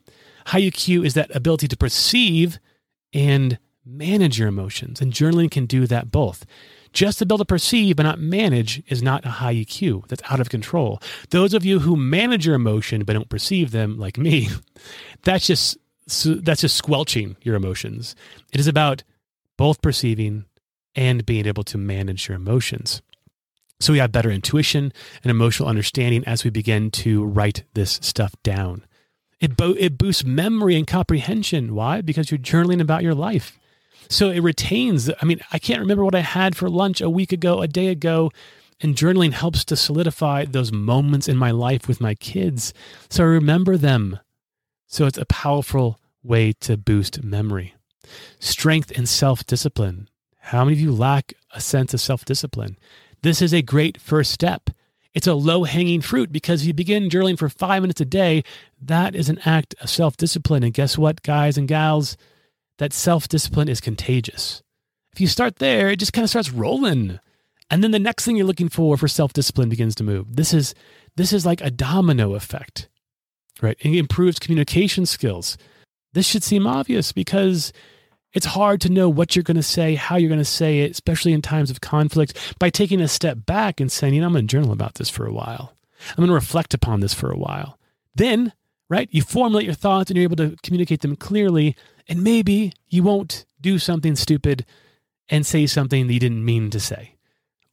High 0.47 0.63
EQ 0.63 1.07
is 1.07 1.15
that 1.15 1.35
ability 1.35 1.69
to 1.69 1.77
perceive 1.77 2.59
and 3.13 3.59
manage 3.85 4.39
your 4.39 4.49
emotions, 4.49 5.01
and 5.01 5.13
journaling 5.13 5.51
can 5.51 5.67
do 5.67 5.87
that 5.87 6.11
both. 6.11 6.45
Just 6.93 7.19
to 7.19 7.27
be 7.27 7.33
able 7.33 7.39
to 7.39 7.45
perceive 7.45 7.97
but 7.97 8.03
not 8.03 8.19
manage 8.19 8.83
is 8.89 9.03
not 9.03 9.25
a 9.25 9.31
high 9.31 9.55
EQ. 9.55 10.09
That's 10.09 10.23
out 10.31 10.41
of 10.41 10.51
control. 10.51 11.01
Those 11.31 11.55
of 11.55 11.65
you 11.65 11.81
who 11.81 11.97
manage 11.97 12.47
your 12.47 12.57
emotion 12.57 13.05
but 13.05 13.13
don't 13.13 13.29
perceive 13.29 13.71
them, 13.71 13.99
like 13.99 14.19
me, 14.19 14.49
that's 15.23 15.47
just 15.47 15.79
that's 16.25 16.63
just 16.63 16.77
squelching 16.77 17.37
your 17.43 17.55
emotions. 17.55 18.17
It 18.53 18.59
is 18.59 18.67
about 18.67 19.05
both 19.57 19.81
perceiving 19.81 20.47
and 20.97 21.25
being 21.25 21.47
able 21.47 21.63
to 21.65 21.79
manage 21.79 22.29
your 22.29 22.37
emotions. 22.37 23.03
So 23.79 23.93
we 23.93 23.99
have 23.99 24.13
better 24.13 24.31
intuition 24.31 24.93
and 25.23 25.31
emotional 25.31 25.69
understanding 25.69 26.25
as 26.27 26.45
we 26.45 26.51
begin 26.51 26.91
to 26.93 27.25
write 27.25 27.65
this 27.75 27.99
stuff 28.03 28.35
down. 28.43 28.85
It, 29.41 29.57
bo- 29.57 29.77
it 29.79 29.97
boosts 29.97 30.25
memory 30.25 30.77
and 30.77 30.87
comprehension. 30.87 31.75
Why? 31.75 32.03
Because 32.03 32.31
you're 32.31 32.39
journaling 32.39 32.81
about 32.81 33.03
your 33.03 33.15
life. 33.15 33.59
So 34.09 34.31
it 34.31 34.41
retains, 34.41 35.11
I 35.21 35.25
mean, 35.25 35.41
I 35.53 35.59
can't 35.59 35.81
remember 35.81 36.05
what 36.05 36.15
I 36.15 36.21
had 36.21 36.57
for 36.57 36.69
lunch 36.69 37.01
a 37.01 37.11
week 37.11 37.33
ago, 37.33 37.61
a 37.61 37.69
day 37.69 37.89
ago. 37.89 38.31
And 38.83 38.97
journaling 38.97 39.33
helps 39.33 39.65
to 39.67 39.77
solidify 39.77 40.47
those 40.47 40.73
moments 40.73 41.29
in 41.29 41.37
my 41.37 41.51
life 41.51 41.87
with 41.87 42.01
my 42.01 42.15
kids. 42.15 42.73
So 43.11 43.25
I 43.25 43.27
remember 43.27 43.77
them. 43.77 44.19
So 44.87 45.07
it's 45.07 45.19
a 45.19 45.27
powerful 45.27 46.01
way 46.23 46.53
to 46.61 46.77
boost 46.77 47.23
memory. 47.23 47.75
Strength 48.39 48.93
and 48.97 49.09
self 49.09 49.45
discipline. 49.45 50.09
How 50.39 50.65
many 50.65 50.77
of 50.77 50.81
you 50.81 50.93
lack 50.93 51.35
a 51.53 51.61
sense 51.61 51.95
of 51.95 52.01
self 52.01 52.25
discipline? 52.25 52.79
This 53.23 53.43
is 53.43 53.53
a 53.53 53.63
great 53.63 54.01
first 54.01 54.33
step. 54.33 54.71
It's 55.13 55.27
a 55.27 55.35
low 55.35 55.65
hanging 55.65 56.01
fruit 56.01 56.33
because 56.33 56.63
if 56.63 56.69
you 56.69 56.75
begin 56.75 57.11
journaling 57.11 57.39
for 57.39 57.49
five 57.49 57.83
minutes 57.83 58.01
a 58.01 58.05
day, 58.05 58.45
that 58.81 59.15
is 59.15 59.29
an 59.29 59.41
act 59.45 59.75
of 59.81 59.91
self 59.91 60.17
discipline. 60.17 60.63
And 60.63 60.73
guess 60.73 60.97
what, 60.97 61.23
guys 61.23 61.59
and 61.59 61.69
gals? 61.69 62.17
That 62.81 62.95
self 62.95 63.29
discipline 63.29 63.69
is 63.69 63.79
contagious. 63.79 64.63
If 65.13 65.21
you 65.21 65.27
start 65.27 65.57
there, 65.57 65.91
it 65.91 65.99
just 65.99 66.15
kind 66.15 66.23
of 66.25 66.31
starts 66.31 66.51
rolling. 66.51 67.21
And 67.71 67.85
then 67.85 67.91
the 67.91 67.99
next 67.99 68.25
thing 68.25 68.37
you're 68.37 68.47
looking 68.47 68.71
for 68.71 68.97
for 68.97 69.07
self 69.07 69.35
discipline 69.35 69.69
begins 69.69 69.95
to 69.97 70.03
move. 70.03 70.35
This 70.35 70.55
is 70.55 70.75
this 71.15 71.31
is 71.35 71.45
like 71.45 71.61
a 71.61 71.71
domino 71.71 72.35
effect, 72.35 72.89
right? 73.61 73.77
It 73.81 73.95
improves 73.95 74.39
communication 74.39 75.05
skills. 75.05 75.59
This 76.15 76.27
should 76.27 76.43
seem 76.43 76.67
obvious 76.67 77.13
because 77.13 77.71
it's 78.33 78.47
hard 78.47 78.81
to 78.81 78.89
know 78.89 79.11
what 79.11 79.37
you're 79.37 79.43
going 79.43 79.59
to 79.59 79.63
say, 79.63 79.95
how 79.95 80.17
you're 80.17 80.31
going 80.31 80.39
to 80.39 80.45
say 80.45 80.81
it, 80.81 80.93
especially 80.93 81.35
in 81.35 81.43
times 81.43 81.71
of 81.71 81.83
conflict, 81.83 82.57
by 82.59 82.71
taking 82.71 83.03
a 83.03 83.09
step 83.09 83.45
back 83.45 83.79
and 83.79 83.93
saying, 83.93 84.15
you 84.15 84.23
know, 84.23 84.29
I'm 84.29 84.33
going 84.33 84.47
to 84.47 84.51
journal 84.51 84.73
about 84.73 84.95
this 84.95 85.11
for 85.11 85.27
a 85.27 85.35
while. 85.35 85.77
I'm 86.13 86.17
going 86.17 86.29
to 86.29 86.35
reflect 86.35 86.73
upon 86.73 87.01
this 87.01 87.13
for 87.13 87.31
a 87.31 87.37
while. 87.37 87.79
Then, 88.15 88.55
right, 88.89 89.09
you 89.13 89.21
formulate 89.21 89.67
your 89.67 89.75
thoughts 89.75 90.11
and 90.11 90.17
you're 90.17 90.25
able 90.25 90.37
to 90.37 90.57
communicate 90.63 91.03
them 91.03 91.15
clearly. 91.15 91.77
And 92.11 92.25
maybe 92.25 92.73
you 92.89 93.05
won't 93.05 93.47
do 93.61 93.79
something 93.79 94.17
stupid 94.17 94.67
and 95.29 95.47
say 95.47 95.67
something 95.67 96.09
that 96.09 96.13
you 96.13 96.19
didn't 96.19 96.45
mean 96.45 96.69
to 96.71 96.81
say. 96.81 97.15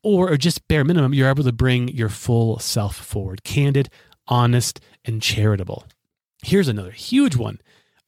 Or, 0.04 0.32
or 0.32 0.38
just 0.38 0.68
bare 0.68 0.84
minimum, 0.84 1.16
you're 1.16 1.28
able 1.28 1.44
to 1.44 1.52
bring 1.52 1.88
your 1.88 2.08
full 2.08 2.60
self 2.60 2.96
forward, 2.96 3.44
candid, 3.44 3.90
honest, 4.28 4.80
and 5.04 5.24
charitable. 5.24 5.86
Here's 6.44 6.68
another 6.68 6.92
huge 6.92 7.36
one 7.36 7.60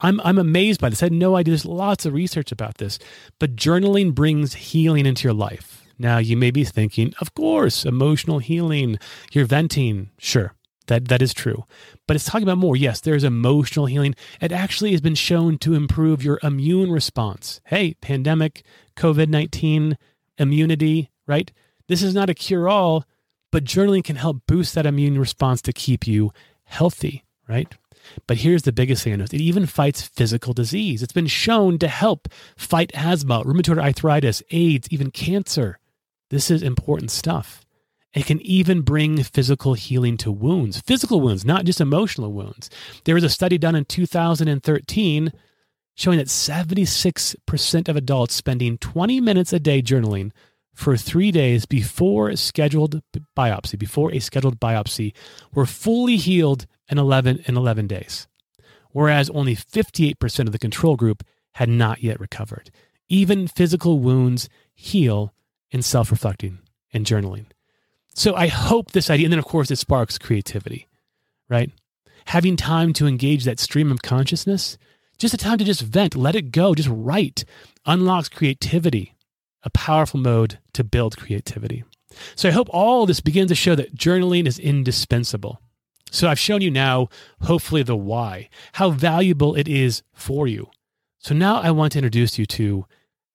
I'm 0.02 0.22
I'm 0.22 0.38
amazed 0.38 0.80
by 0.80 0.90
this. 0.90 1.02
I 1.02 1.08
had 1.08 1.14
no 1.14 1.36
idea. 1.36 1.52
There's 1.52 1.66
lots 1.66 2.06
of 2.06 2.14
research 2.14 2.52
about 2.52 2.78
this, 2.78 3.00
but 3.40 3.56
journaling 3.56 4.14
brings 4.14 4.54
healing 4.54 5.08
into 5.08 5.28
your 5.28 5.34
life. 5.34 5.84
Now 5.98 6.20
you 6.20 6.38
may 6.38 6.52
be 6.52 6.64
thinking, 6.64 7.14
of 7.20 7.34
course, 7.34 7.86
emotional 7.86 8.40
healing. 8.40 9.00
You're 9.32 9.46
venting. 9.46 10.12
Sure, 10.20 10.54
that 10.90 11.08
that 11.08 11.22
is 11.22 11.34
true, 11.34 11.64
but 12.06 12.16
it's 12.16 12.26
talking 12.26 12.44
about 12.44 12.58
more. 12.58 12.76
Yes, 12.76 13.00
there's 13.00 13.24
emotional 13.24 13.86
healing. 13.86 14.14
It 14.42 14.52
actually 14.52 14.92
has 14.92 15.02
been 15.02 15.16
shown 15.16 15.58
to 15.60 15.74
improve 15.74 16.24
your 16.24 16.40
immune 16.44 16.92
response. 16.92 17.62
Hey, 17.66 17.94
pandemic, 18.02 18.64
COVID 18.98 19.30
nineteen, 19.30 19.98
immunity. 20.38 21.10
Right. 21.26 21.52
This 21.88 22.04
is 22.04 22.14
not 22.14 22.30
a 22.30 22.34
cure 22.34 22.68
all, 22.68 23.06
but 23.52 23.64
journaling 23.64 24.04
can 24.04 24.18
help 24.18 24.42
boost 24.46 24.76
that 24.76 24.86
immune 24.86 25.18
response 25.18 25.62
to 25.64 25.74
keep 25.74 26.06
you 26.06 26.32
healthy. 26.66 27.24
Right. 27.48 27.74
But 28.28 28.38
here's 28.38 28.64
the 28.64 28.72
biggest 28.72 29.04
thing 29.04 29.14
I 29.14 29.16
noticed 29.18 29.34
it 29.34 29.42
even 29.42 29.66
fights 29.66 30.02
physical 30.02 30.54
disease. 30.54 31.04
It's 31.04 31.14
been 31.14 31.28
shown 31.28 31.78
to 31.80 31.88
help 31.88 32.28
fight 32.58 32.92
asthma, 32.94 33.44
rheumatoid 33.44 33.82
arthritis, 33.82 34.42
AIDS, 34.52 34.88
even 34.92 35.12
cancer. 35.12 35.80
This 36.30 36.52
is 36.52 36.64
important 36.64 37.12
stuff. 37.12 37.62
It 38.14 38.26
can 38.26 38.42
even 38.42 38.82
bring 38.82 39.22
physical 39.24 39.76
healing 39.76 40.18
to 40.18 40.32
wounds, 40.32 40.82
physical 40.82 41.22
wounds, 41.22 41.46
not 41.46 41.66
just 41.66 41.80
emotional 41.80 42.34
wounds. 42.34 42.70
There 43.06 43.16
was 43.16 43.24
a 43.24 43.30
study 43.30 43.58
done 43.58 43.76
in 43.76 43.86
2013 43.86 45.32
showing 45.96 46.18
that 46.18 46.28
76% 46.28 47.90
of 47.90 47.96
adults 47.96 48.34
spending 48.34 48.78
20 48.78 49.22
minutes 49.22 49.54
a 49.54 49.60
day 49.60 49.82
journaling 49.82 50.32
for 50.74 50.96
three 50.96 51.30
days 51.30 51.66
before 51.66 52.30
a 52.30 52.38
scheduled 52.38 53.02
biopsy, 53.38 53.78
before 53.78 54.12
a 54.14 54.20
scheduled 54.20 54.60
biopsy, 54.60 55.14
were 55.54 55.66
fully 55.66 56.16
healed 56.16 56.66
and 56.88 56.98
11 56.98 57.44
in 57.46 57.58
11 57.58 57.88
days, 57.88 58.28
whereas 58.92 59.30
only 59.32 59.56
58% 59.56 60.46
of 60.46 60.54
the 60.54 60.58
control 60.58 60.96
group 60.96 61.22
had 61.56 61.68
not 61.68 62.02
yet 62.02 62.20
recovered. 62.20 62.72
Even 63.10 63.48
physical 63.48 64.00
wounds 64.00 64.48
heal 64.74 65.34
in 65.70 65.82
self 65.82 66.12
reflecting 66.12 66.60
and 66.94 67.06
journaling. 67.06 67.48
So 68.14 68.36
I 68.36 68.48
hope 68.48 68.92
this 68.92 69.10
idea, 69.10 69.26
and 69.26 69.34
then 69.34 69.40
of 69.40 69.46
course 69.46 69.72
it 69.72 69.78
sparks 69.78 70.18
creativity, 70.18 70.88
right? 71.50 71.72
Having 72.26 72.58
time 72.58 72.94
to 72.94 73.08
engage 73.08 73.46
that 73.46 73.60
stream 73.60 73.92
of 73.92 74.02
consciousness, 74.02 74.78
just 75.18 75.34
a 75.34 75.38
time 75.38 75.58
to 75.58 75.66
just 75.66 75.82
vent, 75.82 76.16
let 76.16 76.36
it 76.36 76.52
go, 76.52 76.76
just 76.76 76.90
write, 76.92 77.46
unlocks 77.86 78.30
creativity, 78.30 79.16
a 79.64 79.70
powerful 79.70 80.20
mode 80.20 80.60
to 80.74 80.84
build 80.84 81.18
creativity. 81.18 81.84
So 82.36 82.50
I 82.50 82.52
hope 82.52 82.70
all 82.72 83.06
this 83.06 83.22
begins 83.22 83.50
to 83.50 83.56
show 83.56 83.76
that 83.76 83.96
journaling 83.96 84.48
is 84.48 84.60
indispensable. 84.60 85.62
So 86.12 86.28
I've 86.28 86.40
shown 86.40 86.62
you 86.62 86.72
now, 86.72 87.10
hopefully, 87.42 87.84
the 87.84 87.96
why, 87.96 88.50
how 88.74 88.90
valuable 88.90 89.56
it 89.56 89.68
is 89.68 90.02
for 90.14 90.48
you. 90.48 90.70
So 91.20 91.36
now 91.36 91.62
I 91.62 91.72
want 91.72 91.94
to 91.94 92.00
introduce 92.00 92.40
you 92.40 92.46
to 92.48 92.86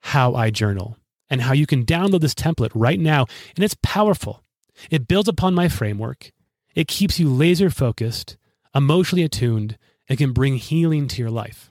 how 0.00 0.34
I 0.34 0.50
journal 0.50 0.96
and 1.30 1.42
how 1.42 1.52
you 1.52 1.66
can 1.66 1.84
download 1.84 2.20
this 2.20 2.34
template 2.34 2.72
right 2.74 2.98
now. 2.98 3.26
And 3.54 3.64
it's 3.64 3.76
powerful. 3.82 4.42
It 4.90 5.08
builds 5.08 5.28
upon 5.28 5.54
my 5.54 5.68
framework. 5.68 6.32
It 6.74 6.88
keeps 6.88 7.18
you 7.18 7.28
laser 7.28 7.70
focused, 7.70 8.36
emotionally 8.74 9.24
attuned, 9.24 9.78
and 10.08 10.18
can 10.18 10.32
bring 10.32 10.56
healing 10.56 11.08
to 11.08 11.22
your 11.22 11.30
life. 11.30 11.70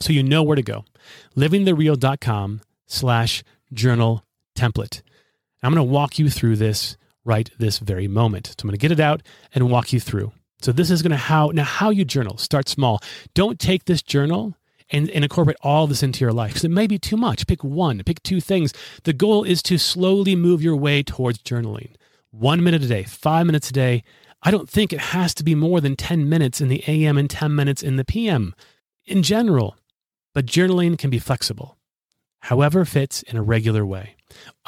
So 0.00 0.12
you 0.12 0.22
know 0.22 0.42
where 0.42 0.56
to 0.56 0.62
go. 0.62 0.84
livingthereal.com 1.36 2.60
slash 2.86 3.42
journal 3.72 4.24
template. 4.56 5.02
I'm 5.62 5.72
going 5.72 5.86
to 5.86 5.92
walk 5.92 6.18
you 6.18 6.30
through 6.30 6.56
this 6.56 6.96
right 7.24 7.50
this 7.58 7.78
very 7.78 8.08
moment. 8.08 8.48
So 8.48 8.54
I'm 8.60 8.68
going 8.68 8.78
to 8.78 8.78
get 8.78 8.92
it 8.92 9.00
out 9.00 9.22
and 9.54 9.70
walk 9.70 9.92
you 9.92 10.00
through. 10.00 10.32
So 10.60 10.72
this 10.72 10.90
is 10.90 11.02
going 11.02 11.10
to 11.10 11.16
how 11.16 11.50
now 11.52 11.64
how 11.64 11.90
you 11.90 12.04
journal. 12.04 12.38
Start 12.38 12.68
small. 12.68 13.00
Don't 13.34 13.58
take 13.58 13.84
this 13.84 14.02
journal 14.02 14.54
and, 14.90 15.10
and 15.10 15.24
incorporate 15.24 15.56
all 15.62 15.86
this 15.86 16.02
into 16.02 16.24
your 16.24 16.32
life 16.32 16.50
because 16.50 16.64
it 16.64 16.70
may 16.70 16.86
be 16.86 16.98
too 16.98 17.16
much. 17.16 17.46
Pick 17.46 17.64
one, 17.64 18.02
pick 18.04 18.22
two 18.22 18.40
things. 18.40 18.72
The 19.04 19.12
goal 19.12 19.44
is 19.44 19.62
to 19.64 19.78
slowly 19.78 20.36
move 20.36 20.62
your 20.62 20.76
way 20.76 21.02
towards 21.02 21.38
journaling. 21.38 21.94
One 22.30 22.62
minute 22.62 22.82
a 22.82 22.88
day, 22.88 23.04
five 23.04 23.46
minutes 23.46 23.70
a 23.70 23.72
day. 23.72 24.02
I 24.42 24.50
don't 24.50 24.68
think 24.68 24.92
it 24.92 25.00
has 25.00 25.34
to 25.34 25.44
be 25.44 25.54
more 25.54 25.80
than 25.80 25.96
10 25.96 26.28
minutes 26.28 26.60
in 26.60 26.68
the 26.68 26.84
AM 26.86 27.16
and 27.18 27.28
10 27.28 27.54
minutes 27.54 27.82
in 27.82 27.96
the 27.96 28.04
PM 28.04 28.54
in 29.04 29.22
general, 29.22 29.76
but 30.34 30.46
journaling 30.46 30.98
can 30.98 31.10
be 31.10 31.18
flexible, 31.18 31.78
however 32.40 32.84
fits 32.84 33.22
in 33.22 33.36
a 33.36 33.42
regular 33.42 33.86
way. 33.86 34.16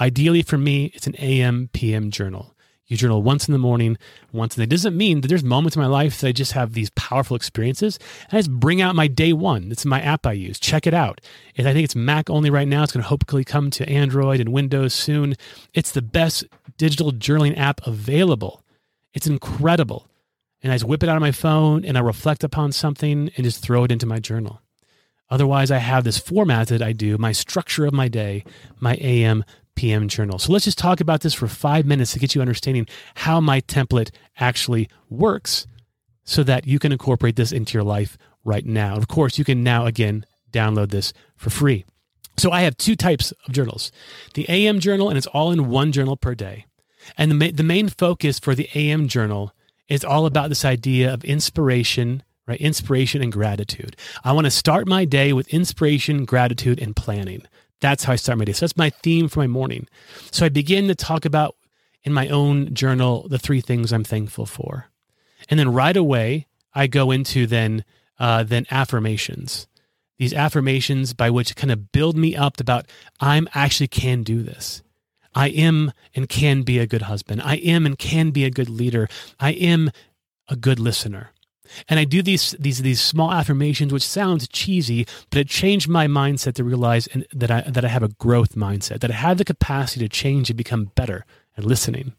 Ideally, 0.00 0.42
for 0.42 0.58
me, 0.58 0.86
it's 0.94 1.06
an 1.06 1.16
AM, 1.18 1.68
PM 1.72 2.10
journal. 2.10 2.56
You 2.88 2.96
journal 2.96 3.22
once 3.22 3.46
in 3.46 3.52
the 3.52 3.58
morning, 3.58 3.98
once 4.32 4.56
in 4.56 4.62
the. 4.62 4.64
It 4.64 4.70
doesn't 4.70 4.96
mean 4.96 5.20
that 5.20 5.28
there's 5.28 5.44
moments 5.44 5.76
in 5.76 5.82
my 5.82 5.88
life 5.88 6.20
that 6.20 6.28
I 6.28 6.32
just 6.32 6.52
have 6.52 6.72
these 6.72 6.88
powerful 6.90 7.36
experiences. 7.36 7.98
I 8.32 8.38
just 8.38 8.50
bring 8.50 8.80
out 8.80 8.96
my 8.96 9.08
day 9.08 9.34
one. 9.34 9.70
It's 9.70 9.84
my 9.84 10.00
app 10.00 10.26
I 10.26 10.32
use. 10.32 10.58
Check 10.58 10.86
it 10.86 10.94
out. 10.94 11.20
And 11.58 11.68
I 11.68 11.74
think 11.74 11.84
it's 11.84 11.94
Mac 11.94 12.30
only 12.30 12.48
right 12.48 12.66
now. 12.66 12.82
It's 12.82 12.92
going 12.92 13.02
to 13.02 13.08
hopefully 13.08 13.44
come 13.44 13.70
to 13.72 13.86
Android 13.86 14.40
and 14.40 14.54
Windows 14.54 14.94
soon. 14.94 15.34
It's 15.74 15.92
the 15.92 16.00
best 16.00 16.44
digital 16.78 17.12
journaling 17.12 17.58
app 17.58 17.86
available. 17.86 18.64
It's 19.12 19.26
incredible. 19.26 20.08
And 20.62 20.72
I 20.72 20.76
just 20.76 20.86
whip 20.86 21.02
it 21.02 21.10
out 21.10 21.16
of 21.16 21.20
my 21.20 21.32
phone 21.32 21.84
and 21.84 21.98
I 21.98 22.00
reflect 22.00 22.42
upon 22.42 22.72
something 22.72 23.30
and 23.36 23.44
just 23.44 23.62
throw 23.62 23.84
it 23.84 23.92
into 23.92 24.06
my 24.06 24.18
journal. 24.18 24.62
Otherwise, 25.30 25.70
I 25.70 25.76
have 25.76 26.04
this 26.04 26.16
format 26.16 26.68
that 26.68 26.82
I 26.82 26.92
do, 26.92 27.18
my 27.18 27.32
structure 27.32 27.84
of 27.84 27.92
my 27.92 28.08
day, 28.08 28.44
my 28.80 28.96
AM, 29.00 29.44
PM 29.78 30.08
journal. 30.08 30.40
So 30.40 30.52
let's 30.52 30.64
just 30.64 30.76
talk 30.76 31.00
about 31.00 31.20
this 31.20 31.34
for 31.34 31.46
five 31.46 31.86
minutes 31.86 32.12
to 32.12 32.18
get 32.18 32.34
you 32.34 32.40
understanding 32.40 32.88
how 33.14 33.40
my 33.40 33.60
template 33.60 34.10
actually 34.40 34.88
works 35.08 35.68
so 36.24 36.42
that 36.42 36.66
you 36.66 36.80
can 36.80 36.90
incorporate 36.90 37.36
this 37.36 37.52
into 37.52 37.74
your 37.74 37.84
life 37.84 38.18
right 38.44 38.66
now. 38.66 38.96
Of 38.96 39.06
course, 39.06 39.38
you 39.38 39.44
can 39.44 39.62
now 39.62 39.86
again 39.86 40.26
download 40.50 40.90
this 40.90 41.12
for 41.36 41.50
free. 41.50 41.84
So 42.36 42.50
I 42.50 42.62
have 42.62 42.76
two 42.76 42.96
types 42.96 43.32
of 43.46 43.52
journals 43.52 43.92
the 44.34 44.46
AM 44.48 44.80
journal, 44.80 45.08
and 45.10 45.16
it's 45.16 45.28
all 45.28 45.52
in 45.52 45.68
one 45.68 45.92
journal 45.92 46.16
per 46.16 46.34
day. 46.34 46.66
And 47.16 47.30
the, 47.30 47.36
ma- 47.36 47.54
the 47.54 47.62
main 47.62 47.88
focus 47.88 48.40
for 48.40 48.56
the 48.56 48.68
AM 48.74 49.06
journal 49.06 49.52
is 49.88 50.04
all 50.04 50.26
about 50.26 50.48
this 50.48 50.64
idea 50.64 51.14
of 51.14 51.24
inspiration 51.24 52.24
right? 52.48 52.60
Inspiration 52.60 53.22
and 53.22 53.30
gratitude. 53.30 53.94
I 54.24 54.32
want 54.32 54.46
to 54.46 54.50
start 54.50 54.88
my 54.88 55.04
day 55.04 55.34
with 55.34 55.46
inspiration, 55.48 56.24
gratitude, 56.24 56.80
and 56.80 56.96
planning. 56.96 57.42
That's 57.80 58.04
how 58.04 58.12
I 58.12 58.16
start 58.16 58.38
my 58.38 58.44
day. 58.44 58.52
So 58.52 58.66
that's 58.66 58.76
my 58.76 58.90
theme 58.90 59.28
for 59.28 59.40
my 59.40 59.46
morning. 59.46 59.86
So 60.30 60.44
I 60.44 60.48
begin 60.48 60.88
to 60.88 60.94
talk 60.94 61.24
about 61.24 61.56
in 62.02 62.12
my 62.12 62.28
own 62.28 62.74
journal 62.74 63.26
the 63.28 63.38
three 63.38 63.60
things 63.60 63.92
I'm 63.92 64.04
thankful 64.04 64.46
for. 64.46 64.88
And 65.48 65.58
then 65.58 65.72
right 65.72 65.96
away, 65.96 66.46
I 66.74 66.86
go 66.86 67.10
into 67.10 67.46
then 67.46 67.84
uh, 68.18 68.42
then 68.42 68.66
affirmations. 68.70 69.66
These 70.18 70.34
affirmations 70.34 71.14
by 71.14 71.30
which 71.30 71.54
kind 71.54 71.70
of 71.70 71.92
build 71.92 72.16
me 72.16 72.34
up 72.34 72.60
about 72.60 72.86
I'm 73.20 73.48
actually 73.54 73.86
can 73.86 74.24
do 74.24 74.42
this. 74.42 74.82
I 75.34 75.48
am 75.48 75.92
and 76.14 76.28
can 76.28 76.62
be 76.62 76.80
a 76.80 76.86
good 76.86 77.02
husband. 77.02 77.42
I 77.42 77.56
am 77.56 77.86
and 77.86 77.96
can 77.96 78.30
be 78.30 78.44
a 78.44 78.50
good 78.50 78.68
leader. 78.68 79.08
I 79.38 79.52
am 79.52 79.90
a 80.48 80.56
good 80.56 80.80
listener. 80.80 81.30
And 81.88 81.98
I 82.00 82.04
do 82.04 82.22
these 82.22 82.52
these 82.58 82.78
these 82.78 83.00
small 83.00 83.32
affirmations, 83.32 83.92
which 83.92 84.06
sounds 84.06 84.48
cheesy, 84.48 85.06
but 85.30 85.38
it 85.38 85.48
changed 85.48 85.88
my 85.88 86.06
mindset 86.06 86.54
to 86.54 86.64
realize 86.64 87.08
that 87.32 87.50
I 87.50 87.60
that 87.62 87.84
I 87.84 87.88
have 87.88 88.02
a 88.02 88.08
growth 88.08 88.54
mindset, 88.54 89.00
that 89.00 89.10
I 89.10 89.14
have 89.14 89.38
the 89.38 89.44
capacity 89.44 90.06
to 90.06 90.08
change 90.08 90.50
and 90.50 90.56
become 90.56 90.92
better 90.94 91.24
at 91.56 91.64
listening, 91.64 92.12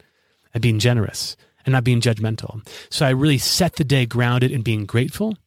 and 0.53 0.61
being 0.61 0.79
generous, 0.79 1.35
and 1.65 1.73
not 1.73 1.83
being 1.83 2.01
judgmental. 2.01 2.65
So 2.89 3.05
I 3.05 3.11
really 3.11 3.37
set 3.37 3.75
the 3.75 3.83
day 3.83 4.05
grounded 4.05 4.51
in 4.51 4.61
being 4.61 4.85
grateful 4.85 5.37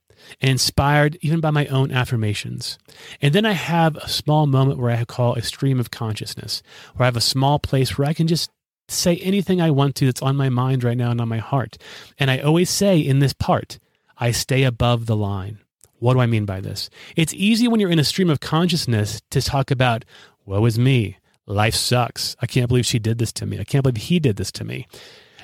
and 0.41 0.51
inspired 0.51 1.19
even 1.21 1.41
by 1.41 1.51
my 1.51 1.67
own 1.67 1.91
affirmations. 1.91 2.79
And 3.21 3.35
then 3.35 3.45
I 3.45 3.53
have 3.53 3.97
a 3.97 4.09
small 4.09 4.47
moment 4.47 4.79
where 4.79 4.91
I 4.91 5.05
call 5.05 5.35
a 5.35 5.43
stream 5.43 5.81
of 5.81 5.91
consciousness, 5.91 6.63
where 6.95 7.05
I 7.05 7.07
have 7.07 7.17
a 7.17 7.21
small 7.21 7.59
place 7.59 7.99
where 7.99 8.09
I 8.09 8.15
can 8.15 8.27
just 8.27 8.51
say 8.89 9.17
anything 9.19 9.61
I 9.61 9.71
want 9.71 9.95
to 9.97 10.07
that's 10.07 10.23
on 10.23 10.37
my 10.37 10.49
mind 10.49 10.85
right 10.85 10.97
now 10.97 11.11
and 11.11 11.21
on 11.21 11.29
my 11.29 11.39
heart. 11.39 11.79
And 12.19 12.31
I 12.31 12.39
always 12.39 12.71
say 12.71 12.99
in 12.99 13.19
this 13.19 13.33
part, 13.33 13.79
I 14.19 14.31
stay 14.31 14.63
above 14.65 15.07
the 15.07 15.17
line. 15.17 15.59
What 15.99 16.15
do 16.15 16.21
I 16.21 16.27
mean 16.27 16.45
by 16.45 16.61
this? 16.61 16.91
It's 17.17 17.33
easy 17.35 17.69
when 17.69 17.79
you're 17.79 17.91
in 17.91 17.99
a 17.99 18.05
stream 18.05 18.29
of 18.29 18.41
consciousness 18.41 19.23
to 19.31 19.41
talk 19.41 19.71
about, 19.71 20.05
woe 20.45 20.65
is 20.65 20.79
me. 20.79 21.19
Life 21.47 21.75
sucks. 21.75 22.37
I 22.41 22.47
can't 22.47 22.69
believe 22.69 22.87
she 22.87 22.99
did 22.99 23.19
this 23.19 23.33
to 23.35 23.47
me. 23.47 23.59
I 23.59 23.65
can't 23.65 23.83
believe 23.83 24.03
he 24.03 24.19
did 24.19 24.37
this 24.37 24.53
to 24.53 24.65
me. 24.65 24.87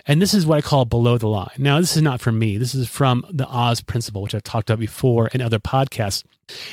And 0.08 0.22
this 0.22 0.32
is 0.32 0.46
what 0.46 0.56
I 0.56 0.62
call 0.62 0.86
below 0.86 1.18
the 1.18 1.28
line. 1.28 1.50
Now, 1.58 1.78
this 1.80 1.94
is 1.94 2.02
not 2.02 2.20
from 2.20 2.38
me. 2.38 2.56
This 2.56 2.74
is 2.74 2.88
from 2.88 3.26
the 3.30 3.46
Oz 3.46 3.82
principle, 3.82 4.22
which 4.22 4.34
I've 4.34 4.42
talked 4.42 4.70
about 4.70 4.80
before 4.80 5.28
in 5.28 5.42
other 5.42 5.58
podcasts. 5.58 6.24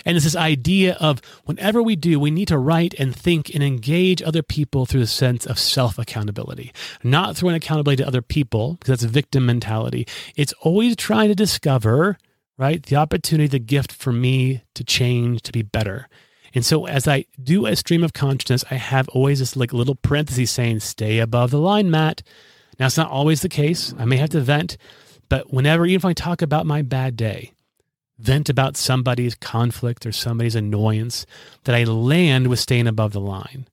And 0.06 0.16
it's 0.16 0.24
this 0.24 0.38
idea 0.38 0.96
of 1.02 1.22
whenever 1.44 1.84
we 1.84 1.98
do, 1.98 2.18
we 2.18 2.32
need 2.32 2.48
to 2.48 2.58
write 2.58 2.96
and 2.98 3.14
think 3.14 3.54
and 3.54 3.62
engage 3.62 4.22
other 4.22 4.42
people 4.42 4.86
through 4.86 5.02
the 5.02 5.08
sense 5.08 5.46
of 5.46 5.60
self 5.60 6.00
accountability, 6.00 6.72
not 7.04 7.36
through 7.36 7.50
an 7.50 7.56
accountability 7.56 8.02
to 8.02 8.08
other 8.08 8.22
people, 8.22 8.76
because 8.76 8.88
that's 8.88 9.04
a 9.04 9.10
victim 9.10 9.46
mentality. 9.46 10.08
It's 10.38 10.54
always 10.62 10.96
trying 10.96 11.28
to 11.28 11.36
discover, 11.36 12.18
right, 12.58 12.82
the 12.82 12.96
opportunity, 12.96 13.50
the 13.50 13.60
gift 13.60 13.92
for 13.92 14.14
me 14.14 14.64
to 14.76 14.86
change, 14.86 15.42
to 15.42 15.52
be 15.52 15.62
better. 15.62 16.08
And 16.54 16.66
so 16.66 16.88
as 16.88 17.06
I 17.06 17.26
do 17.44 17.66
a 17.66 17.76
stream 17.76 18.02
of 18.02 18.14
consciousness, 18.14 18.64
I 18.72 18.76
have 18.76 19.10
always 19.10 19.40
this 19.40 19.58
like 19.58 19.74
little 19.74 19.96
parenthesis 19.96 20.52
saying, 20.52 20.80
stay 20.80 21.20
above 21.20 21.52
the 21.52 21.60
line, 21.60 21.92
Matt. 21.92 22.24
Now, 22.80 22.88
it's 22.88 22.98
not 22.98 23.12
always 23.12 23.42
the 23.42 23.50
case. 23.50 23.94
I 23.98 24.06
may 24.06 24.18
have 24.18 24.30
to 24.32 24.42
vent, 24.42 24.78
but 25.30 25.54
whenever, 25.54 25.86
even 25.86 25.98
if 25.98 26.06
I 26.06 26.14
talk 26.14 26.42
about 26.42 26.66
my 26.66 26.82
bad 26.82 27.16
day, 27.16 27.52
vent 28.18 28.50
about 28.50 28.78
somebody's 28.78 29.36
conflict 29.36 30.06
or 30.06 30.12
somebody's 30.12 30.56
annoyance, 30.56 31.26
that 31.64 31.76
I 31.76 31.84
land 31.84 32.48
with 32.48 32.60
staying 32.60 32.88
above 32.88 33.14
the 33.14 33.22
line. 33.22 33.68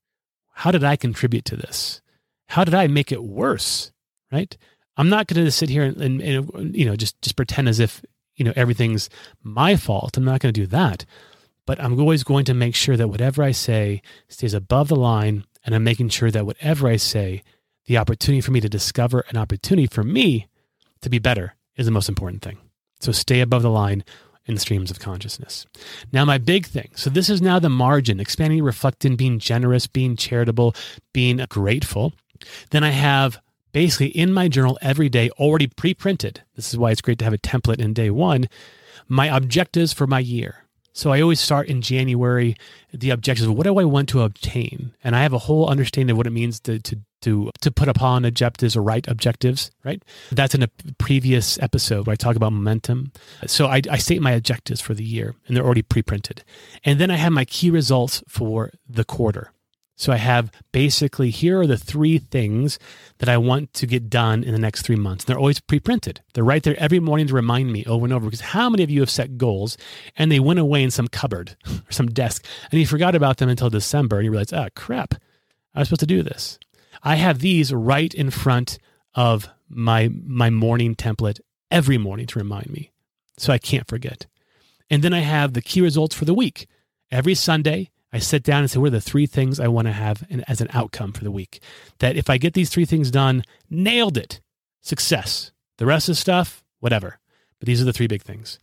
How 0.55 0.71
did 0.71 0.85
I 0.85 0.97
contribute 0.97 1.45
to 1.47 1.57
this? 1.57 2.01
How 2.49 2.65
did 2.65 2.75
I 2.75 2.87
make 2.87 3.12
it 3.12 3.23
worse? 3.23 3.93
Right? 4.31 4.57
I'm 4.97 5.09
not 5.09 5.27
going 5.27 5.45
to 5.45 5.51
sit 5.51 5.69
here 5.69 5.85
and, 5.85 6.01
and, 6.01 6.21
and, 6.23 6.77
you 6.77 6.85
know 6.85 6.97
just 6.97 7.21
just 7.23 7.37
pretend 7.37 7.69
as 7.69 7.81
if 7.81 8.05
you 8.37 8.45
know 8.45 8.53
everything's 8.57 9.09
my 9.43 9.77
fault. 9.77 10.17
I'm 10.17 10.25
not 10.25 10.41
going 10.41 10.53
to 10.53 10.61
do 10.61 10.67
that. 10.69 11.05
But 11.65 11.81
I'm 11.81 11.99
always 11.99 12.25
going 12.25 12.45
to 12.47 12.55
make 12.55 12.75
sure 12.75 12.97
that 12.97 13.09
whatever 13.09 13.43
I 13.43 13.53
say 13.53 14.03
stays 14.29 14.53
above 14.53 14.88
the 14.88 14.97
line, 14.97 15.45
and 15.65 15.75
I'm 15.75 15.85
making 15.85 16.09
sure 16.09 16.31
that 16.31 16.45
whatever 16.45 16.88
I 16.88 16.97
say, 16.97 17.43
the 17.87 17.99
opportunity 17.99 18.40
for 18.40 18.53
me 18.53 18.61
to 18.61 18.68
discover 18.68 19.25
an 19.31 19.37
opportunity 19.37 19.87
for 19.87 20.03
me 20.03 20.47
to 21.01 21.11
be 21.11 21.18
better 21.18 21.55
is 21.77 21.87
the 21.87 21.92
most 21.92 22.09
important 22.09 22.42
thing. 22.42 22.59
So 23.01 23.12
stay 23.12 23.40
above 23.40 23.62
the 23.62 23.71
line 23.71 24.05
in 24.47 24.55
the 24.55 24.61
streams 24.61 24.90
of 24.90 24.99
consciousness. 24.99 25.66
Now, 26.12 26.25
my 26.25 26.38
big 26.38 26.66
thing 26.66 26.90
so, 26.95 27.11
this 27.11 27.31
is 27.31 27.42
now 27.42 27.59
the 27.59 27.68
margin, 27.68 28.21
expanding, 28.21 28.62
reflecting, 28.62 29.16
being 29.16 29.38
generous, 29.38 29.87
being 29.87 30.16
charitable, 30.16 30.75
being 31.12 31.45
grateful. 31.49 32.12
Then 32.71 32.85
I 32.85 32.90
have 32.90 33.40
basically 33.73 34.09
in 34.09 34.33
my 34.33 34.49
journal 34.49 34.79
every 34.83 35.09
day 35.09 35.31
already 35.31 35.66
pre 35.66 35.95
printed. 35.95 36.42
This 36.55 36.71
is 36.73 36.79
why 36.79 36.90
it's 36.90 37.01
great 37.01 37.18
to 37.18 37.25
have 37.25 37.35
a 37.35 37.38
template 37.38 37.81
in 37.81 37.92
day 37.92 38.11
one. 38.11 38.49
My 39.09 39.35
objectives 39.35 39.92
for 39.92 40.07
my 40.07 40.21
year. 40.21 40.64
So 40.93 41.11
I 41.11 41.21
always 41.21 41.41
start 41.41 41.69
in 41.69 41.81
January 41.81 42.57
the 42.93 43.11
objectives 43.11 43.49
what 43.49 43.65
do 43.65 43.79
I 43.79 43.85
want 43.85 44.09
to 44.11 44.23
obtain, 44.23 44.95
and 45.03 45.17
I 45.17 45.23
have 45.23 45.33
a 45.33 45.39
whole 45.39 45.69
understanding 45.69 46.13
of 46.13 46.17
what 46.19 46.27
it 46.27 46.31
means 46.31 46.61
to 46.61 46.79
to 46.81 46.99
to 47.23 47.51
to 47.61 47.71
put 47.71 47.89
upon 47.89 48.25
objectives 48.25 48.77
or 48.77 48.83
write 48.83 49.09
objectives. 49.09 49.71
Right, 49.85 50.03
that's 50.31 50.55
in 50.55 50.63
a 50.63 50.69
previous 50.99 51.59
episode 51.61 52.07
where 52.07 52.13
I 52.13 52.17
talk 52.17 52.37
about 52.37 52.53
momentum. 52.53 53.13
So 53.47 53.67
I, 53.67 53.81
I 53.91 53.99
state 53.99 54.21
my 54.21 54.33
objectives 54.33 54.81
for 54.81 54.95
the 54.95 55.05
year, 55.05 55.35
and 55.47 55.57
they're 55.57 55.65
already 55.65 55.83
pre-printed, 55.83 56.45
and 56.85 57.01
then 57.01 57.11
I 57.11 57.17
have 57.17 57.33
my 57.33 57.45
key 57.45 57.71
results 57.71 58.23
for 58.29 58.71
the 58.89 59.05
quarter. 59.05 59.53
So 60.03 60.12
I 60.12 60.17
have 60.17 60.51
basically 60.73 61.31
here 61.31 61.61
are 61.61 61.67
the 61.69 61.79
three 61.79 62.19
things 62.19 62.81
that 63.19 63.29
I 63.29 63.37
want 63.37 63.73
to 63.75 63.87
get 63.87 64.11
done 64.11 64.43
in 64.43 64.51
the 64.51 64.59
next 64.59 64.83
three 64.83 64.97
months. 64.97 65.23
They're 65.23 65.38
always 65.38 65.61
pre 65.61 65.79
printed. 65.79 66.23
They're 66.35 66.43
right 66.43 66.61
there 66.61 66.75
every 66.77 66.99
morning 66.99 67.29
to 67.29 67.35
remind 67.35 67.73
me 67.73 67.85
over 67.85 68.05
and 68.05 68.12
over 68.12 68.25
because 68.25 68.41
how 68.41 68.69
many 68.69 68.83
of 68.83 68.91
you 68.91 68.99
have 68.99 69.11
set 69.11 69.38
goals 69.38 69.79
and 70.17 70.33
they 70.33 70.41
went 70.41 70.59
away 70.59 70.83
in 70.83 70.91
some 70.91 71.07
cupboard 71.07 71.57
or 71.69 71.93
some 71.93 72.09
desk 72.09 72.45
and 72.73 72.81
you 72.81 72.87
forgot 72.87 73.15
about 73.15 73.37
them 73.37 73.49
until 73.49 73.71
December 73.71 74.17
and 74.17 74.25
you 74.25 74.33
realize, 74.33 74.53
oh, 74.53 74.67
crap, 74.75 75.15
I 75.73 75.79
was 75.79 75.87
supposed 75.87 76.01
to 76.01 76.07
do 76.07 76.25
this. 76.25 76.59
I 77.05 77.15
have 77.15 77.38
these 77.38 77.73
right 77.73 78.12
in 78.12 78.31
front 78.31 78.81
of 79.15 79.49
my, 79.69 80.11
my 80.27 80.51
morning 80.51 80.97
template 80.97 81.38
every 81.71 81.97
morning 81.97 82.27
to 82.27 82.41
remind 82.41 82.71
me 82.71 82.91
so 83.37 83.53
I 83.53 83.59
can't 83.59 83.87
forget. 83.87 84.27
And 84.91 85.05
then 85.05 85.15
I 85.15 85.21
have 85.21 85.53
the 85.53 85.62
key 85.62 85.81
results 85.81 86.17
for 86.17 86.25
the 86.25 86.35
week. 86.35 86.67
Every 87.12 87.37
Sunday, 87.37 87.93
I 88.12 88.18
sit 88.18 88.42
down 88.42 88.61
and 88.61 88.70
say, 88.70 88.79
what 88.79 88.88
are 88.88 88.90
the 88.90 89.01
three 89.01 89.27
things 89.27 89.59
I 89.59 89.68
want 89.68 89.87
to 89.87 89.92
have 89.92 90.27
as 90.46 90.61
an 90.61 90.68
outcome 90.72 91.12
for 91.12 91.25
the 91.25 91.31
week? 91.31 91.62
That 91.98 92.16
if 92.16 92.29
I 92.29 92.37
get 92.37 92.53
these 92.53 92.68
three 92.68 92.85
things 92.85 93.11
done, 93.11 93.44
nailed 93.70 94.18
it, 94.18 94.40
success. 94.83 95.51
The 95.79 95.87
rest 95.87 96.09
of 96.09 96.18
stuff, 96.18 96.62
whatever. 96.81 97.18
But 97.59 97.66
these 97.66 97.81
are 97.81 97.87
the 97.87 97.92
three 97.92 98.07
big 98.07 98.22
things. 98.22 98.59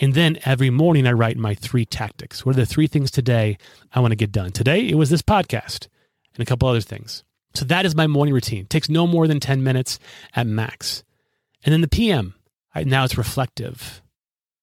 And 0.00 0.14
then 0.14 0.38
every 0.44 0.70
morning 0.70 1.06
I 1.06 1.12
write 1.12 1.36
my 1.36 1.54
three 1.54 1.84
tactics. 1.84 2.44
What 2.44 2.56
are 2.56 2.60
the 2.60 2.66
three 2.66 2.86
things 2.86 3.10
today 3.10 3.58
I 3.92 4.00
want 4.00 4.12
to 4.12 4.16
get 4.16 4.32
done? 4.32 4.52
Today 4.52 4.88
it 4.88 4.94
was 4.94 5.10
this 5.10 5.22
podcast 5.22 5.88
and 6.34 6.42
a 6.42 6.44
couple 6.44 6.68
other 6.68 6.80
things. 6.80 7.24
So 7.54 7.64
that 7.64 7.86
is 7.86 7.94
my 7.94 8.06
morning 8.06 8.34
routine. 8.34 8.62
It 8.62 8.70
takes 8.70 8.88
no 8.88 9.06
more 9.06 9.26
than 9.26 9.40
10 9.40 9.62
minutes 9.62 9.98
at 10.34 10.46
max. 10.46 11.02
And 11.64 11.72
then 11.72 11.80
the 11.80 11.88
PM, 11.88 12.34
now 12.74 13.04
it's 13.04 13.18
reflective. 13.18 14.02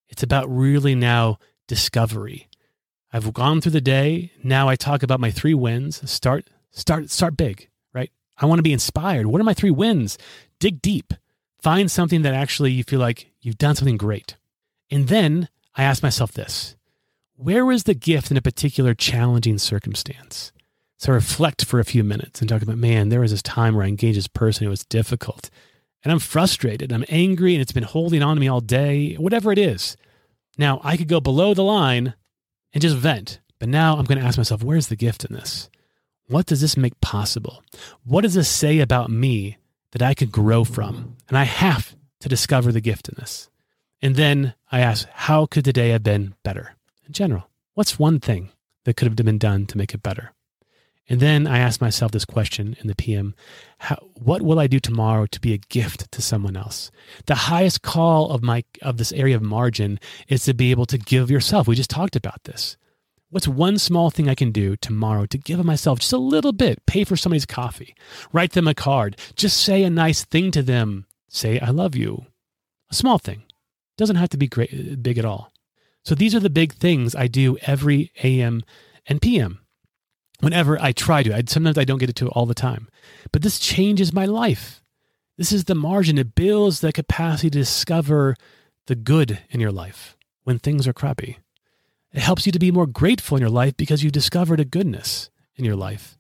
It's 0.08 0.24
about 0.24 0.50
really 0.50 0.96
now 0.96 1.40
discovery. 1.68 2.48
I've 3.14 3.34
gone 3.34 3.62
through 3.62 3.74
the 3.74 3.82
day. 3.82 4.32
Now 4.44 4.68
I 4.68 4.76
talk 4.76 5.04
about 5.04 5.20
my 5.20 5.32
three 5.32 5.54
wins. 5.54 6.10
Start, 6.10 6.50
start, 6.72 7.10
start 7.10 7.38
big, 7.38 7.70
right? 7.94 8.12
I 8.38 8.46
want 8.46 8.60
to 8.60 8.64
be 8.64 8.74
inspired. 8.74 9.28
What 9.28 9.40
are 9.40 9.46
my 9.46 9.54
three 9.54 9.72
wins? 9.72 10.18
Dig 10.60 10.82
deep. 10.82 11.14
Find 11.62 11.90
something 11.90 12.22
that 12.24 12.34
actually 12.34 12.72
you 12.72 12.84
feel 12.84 13.00
like 13.00 13.32
you've 13.42 13.58
done 13.58 13.76
something 13.76 13.98
great. 13.98 14.36
And 14.92 15.08
then 15.08 15.50
I 15.76 15.84
ask 15.84 16.04
myself 16.04 16.32
this 16.32 16.76
where 17.38 17.66
was 17.66 17.84
the 17.84 17.94
gift 17.94 18.32
in 18.32 18.38
a 18.38 18.42
particular 18.42 18.94
challenging 18.94 19.58
circumstance? 19.58 20.52
So 20.98 21.12
I 21.12 21.16
reflect 21.16 21.66
for 21.66 21.80
a 21.80 21.86
few 21.86 22.04
minutes 22.04 22.40
and 22.40 22.50
talk 22.50 22.62
about, 22.62 22.78
man, 22.78 23.10
there 23.10 23.20
was 23.20 23.32
this 23.32 23.42
time 23.42 23.76
where 23.76 23.84
I 23.84 23.90
engaged 23.90 24.18
this 24.18 24.28
person. 24.28 24.66
It 24.66 24.70
was 24.70 24.86
difficult. 24.86 25.50
And 26.04 26.12
I'm 26.12 26.20
frustrated. 26.20 26.92
I'm 26.92 27.04
angry 27.10 27.54
and 27.54 27.62
it's 27.62 27.74
been 27.74 27.84
holding 27.84 28.24
on 28.24 28.38
to 28.38 28.40
me 28.40 28.48
all 28.48 28.62
day, 28.62 29.16
whatever 29.16 29.52
it 29.52 29.58
is. 29.58 29.98
Now 30.58 30.80
I 30.84 30.96
could 30.96 31.10
go 31.10 31.20
below 31.20 31.54
the 31.54 31.64
line 31.64 32.14
and 32.76 32.82
just 32.82 32.98
vent. 32.98 33.40
But 33.58 33.70
now 33.70 33.98
I'm 33.98 34.06
going 34.06 34.20
to 34.20 34.26
ask 34.26 34.38
myself, 34.38 34.62
where's 34.62 34.90
the 34.90 34.96
gift 34.96 35.26
in 35.26 35.34
this? 35.34 35.70
What 36.28 36.46
does 36.46 36.62
this 36.62 36.78
make 36.78 37.00
possible? 37.02 37.64
What 38.04 38.22
does 38.22 38.34
this 38.34 38.50
say 38.50 38.80
about 38.80 39.10
me 39.10 39.58
that 39.92 40.02
I 40.02 40.14
could 40.14 40.32
grow 40.32 40.64
from? 40.64 41.16
And 41.30 41.38
I 41.38 41.46
have 41.46 41.96
to 42.20 42.30
discover 42.30 42.72
the 42.72 42.82
gift 42.82 43.08
in 43.08 43.16
this. 43.18 43.50
And 44.02 44.16
then 44.16 44.54
I 44.72 44.82
ask, 44.82 45.08
how 45.14 45.46
could 45.46 45.66
today 45.66 45.90
have 45.90 46.04
been 46.04 46.36
better? 46.44 46.76
In 47.08 47.14
general, 47.14 47.50
what's 47.74 47.98
one 47.98 48.20
thing 48.20 48.50
that 48.84 48.96
could 48.98 49.08
have 49.08 49.16
been 49.16 49.38
done 49.38 49.66
to 49.68 49.78
make 49.78 49.94
it 49.94 50.04
better? 50.04 50.34
And 51.08 51.20
then 51.20 51.46
I 51.46 51.60
ask 51.60 51.82
myself 51.82 52.12
this 52.12 52.26
question 52.26 52.76
in 52.80 52.88
the 52.88 52.96
PM 52.96 53.36
how, 53.80 53.98
What 54.16 54.42
will 54.42 54.60
I 54.60 54.68
do 54.68 54.80
tomorrow 54.80 55.28
to 55.28 55.40
be 55.40 55.54
a 55.54 55.58
gift 55.58 56.12
to 56.12 56.22
someone 56.22 56.58
else? 56.58 56.92
The 57.28 57.36
highest 57.36 57.82
call 57.84 58.32
of, 58.32 58.42
my, 58.42 58.64
of 58.82 58.98
this 58.98 59.12
area 59.12 59.36
of 59.36 59.42
margin 59.42 60.00
is 60.28 60.46
to 60.46 60.54
be 60.54 60.72
able 60.72 60.88
to 60.88 60.98
give 60.98 61.30
yourself. 61.30 61.68
We 61.68 61.76
just 61.76 61.90
talked 61.90 62.16
about 62.16 62.44
this. 62.46 62.78
What's 63.30 63.48
one 63.48 63.78
small 63.78 64.10
thing 64.10 64.30
I 64.30 64.36
can 64.36 64.52
do 64.52 64.76
tomorrow 64.78 65.26
to 65.28 65.38
give 65.38 65.64
myself 65.64 66.00
just 66.00 66.14
a 66.14 66.18
little 66.18 66.54
bit? 66.54 66.86
Pay 66.86 67.04
for 67.04 67.18
somebody's 67.18 67.46
coffee, 67.46 67.96
write 68.32 68.54
them 68.54 68.68
a 68.68 68.74
card, 68.74 69.20
just 69.36 69.62
say 69.62 69.84
a 69.84 69.90
nice 69.90 70.24
thing 70.24 70.52
to 70.52 70.64
them, 70.64 71.06
say, 71.28 71.60
I 71.60 71.70
love 71.70 71.96
you. 71.96 72.26
A 72.90 72.96
small 72.96 73.18
thing. 73.18 73.44
Doesn't 73.98 74.16
have 74.16 74.30
to 74.30 74.38
be 74.38 74.48
great, 74.48 75.02
big 75.04 75.18
at 75.18 75.26
all. 75.26 75.52
So 76.04 76.16
these 76.16 76.36
are 76.36 76.40
the 76.40 76.50
big 76.50 76.74
things 76.74 77.16
I 77.16 77.28
do 77.28 77.58
every 77.64 78.12
AM 78.24 78.64
and 79.08 79.22
PM 79.22 79.65
whenever 80.40 80.82
I 80.82 80.92
try 80.92 81.24
to. 81.24 81.36
I, 81.36 81.44
sometimes 81.48 81.78
I 81.78 81.86
don't 81.86 82.00
get 82.00 82.10
it 82.10 82.16
to 82.18 82.30
all 82.30 82.46
the 82.46 82.54
time. 82.54 82.88
But 83.32 83.42
this 83.42 83.60
changes 83.60 84.14
my 84.14 84.26
life. 84.26 84.84
This 85.38 85.52
is 85.52 85.66
the 85.66 85.76
margin. 85.76 86.18
It 86.18 86.36
builds 86.36 86.80
the 86.80 86.94
capacity 86.94 87.50
to 87.50 87.60
discover 87.60 88.36
the 88.88 88.96
good 88.96 89.40
in 89.50 89.60
your 89.60 89.72
life 89.72 90.18
when 90.44 90.60
things 90.60 90.88
are 90.88 90.94
crappy. 90.94 91.40
It 92.14 92.22
helps 92.22 92.46
you 92.46 92.52
to 92.54 92.60
be 92.60 92.72
more 92.72 92.88
grateful 92.88 93.36
in 93.36 93.42
your 93.42 93.50
life 93.50 93.76
because 93.76 94.04
you've 94.04 94.14
discovered 94.14 94.60
a 94.60 94.66
goodness 94.66 95.30
in 95.56 95.66
your 95.66 95.76
life. 95.76 96.18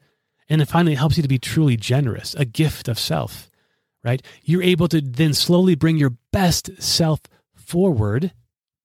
And 0.50 0.62
it 0.62 0.68
finally 0.68 0.96
helps 0.96 1.18
you 1.18 1.24
to 1.24 1.30
be 1.30 1.40
truly 1.40 1.78
generous, 1.78 2.36
a 2.36 2.46
gift 2.46 2.88
of 2.88 3.00
self, 3.00 3.50
right? 4.04 4.22
You're 4.44 4.62
able 4.62 4.88
to 4.90 5.02
then 5.02 5.34
slowly 5.34 5.76
bring 5.76 5.98
your 5.98 6.18
best 6.32 6.70
self 6.82 7.22
forward 7.56 8.32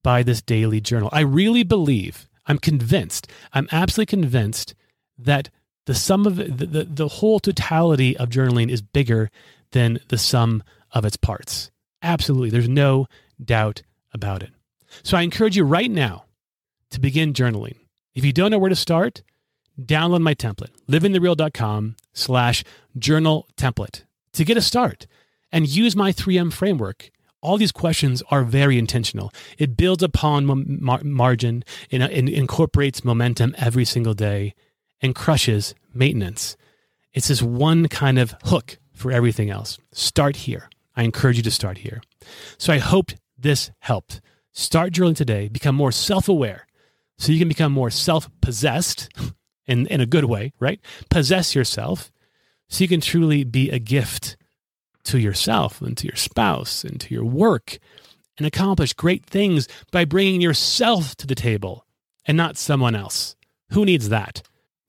by 0.03 0.23
this 0.23 0.41
daily 0.41 0.81
journal. 0.81 1.11
I 1.13 1.21
really 1.21 1.65
believe, 1.65 2.29
I'm 2.47 2.59
convinced, 2.59 3.27
I'm 3.53 3.69
absolutely 3.73 4.07
convinced 4.07 4.75
that 5.25 5.51
the 5.87 5.95
sum 5.95 6.27
of 6.27 6.37
the, 6.37 6.45
the, 6.45 6.85
the 6.85 7.09
whole 7.09 7.41
totality 7.41 8.17
of 8.17 8.29
journaling 8.29 8.71
is 8.71 8.83
bigger 8.83 9.31
than 9.73 9.99
the 10.09 10.19
sum 10.19 10.63
of 10.93 11.05
its 11.05 11.17
parts. 11.17 11.71
Absolutely. 12.03 12.51
There's 12.51 12.69
no 12.69 13.07
doubt 13.43 13.83
about 14.13 14.43
it. 14.43 14.51
So 15.03 15.17
I 15.17 15.23
encourage 15.23 15.57
you 15.57 15.65
right 15.65 15.91
now 15.91 16.25
to 16.91 17.01
begin 17.01 17.33
journaling. 17.33 17.77
If 18.15 18.25
you 18.25 18.33
don't 18.33 18.51
know 18.51 18.59
where 18.59 18.71
to 18.71 18.77
start, 18.77 19.23
download 19.81 20.23
my 20.23 20.35
template, 20.35 20.71
livingthereal.com 20.89 21.97
slash 22.13 22.65
journal 22.99 23.49
template 23.57 24.05
to 24.33 24.45
get 24.45 24.57
a 24.57 24.63
start 24.63 25.07
and 25.53 25.69
use 25.69 25.95
my 25.95 26.13
3M 26.13 26.53
framework. 26.53 27.11
All 27.41 27.57
these 27.57 27.73
questions 27.73 28.23
are 28.31 28.45
very 28.45 28.79
intentional. 28.79 29.33
It 29.59 29.77
builds 29.77 30.03
upon 30.03 30.45
mar- 30.81 31.03
margin, 31.03 31.65
and, 31.91 32.03
uh, 32.03 32.09
it 32.11 32.29
incorporates 32.29 33.05
momentum 33.05 33.55
every 33.57 33.85
single 33.85 34.15
day 34.15 34.55
and 35.03 35.15
crushes 35.15 35.75
maintenance. 35.95 36.57
It's 37.13 37.29
this 37.29 37.43
one 37.43 37.89
kind 37.89 38.19
of 38.19 38.35
hook 38.45 38.79
for 38.95 39.11
everything 39.11 39.51
else. 39.51 39.79
Start 39.93 40.37
here. 40.37 40.69
I 40.97 41.03
encourage 41.03 41.37
you 41.37 41.43
to 41.45 41.51
start 41.51 41.79
here. 41.79 42.03
So 42.59 42.73
I 42.73 42.79
hoped 42.79 43.17
this 43.39 43.71
helped. 43.81 44.21
Start 44.53 44.93
journaling 44.93 45.17
today, 45.17 45.49
become 45.49 45.75
more 45.75 45.93
self 45.93 46.29
aware 46.29 46.67
so 47.19 47.33
you 47.33 47.39
can 47.39 47.49
become 47.49 47.73
more 47.73 47.91
self 47.91 48.29
possessed 48.41 49.09
in, 49.67 49.87
in 49.87 50.01
a 50.01 50.07
good 50.07 50.25
way, 50.25 50.53
right? 50.59 50.81
Possess 51.09 51.55
yourself 51.55 52.11
so 52.69 52.85
you 52.85 52.89
can 52.89 53.01
truly 53.01 53.45
be 53.45 53.71
a 53.71 53.79
gift 53.79 54.37
to 55.05 55.19
yourself 55.19 55.81
and 55.81 55.97
to 55.97 56.07
your 56.07 56.17
spouse 56.17 56.85
and 56.85 57.01
to 57.01 57.15
your 57.15 57.25
work 57.25 57.79
and 58.39 58.47
accomplish 58.47 58.93
great 58.93 59.25
things 59.25 59.69
by 59.91 60.05
bringing 60.05 60.41
yourself 60.41 61.17
to 61.17 61.27
the 61.27 61.35
table 61.35 61.87
and 62.27 62.37
not 62.37 62.57
someone 62.57 62.95
else. 62.95 63.37
Who 63.73 63.85
needs 63.85 64.09
that? 64.09 64.43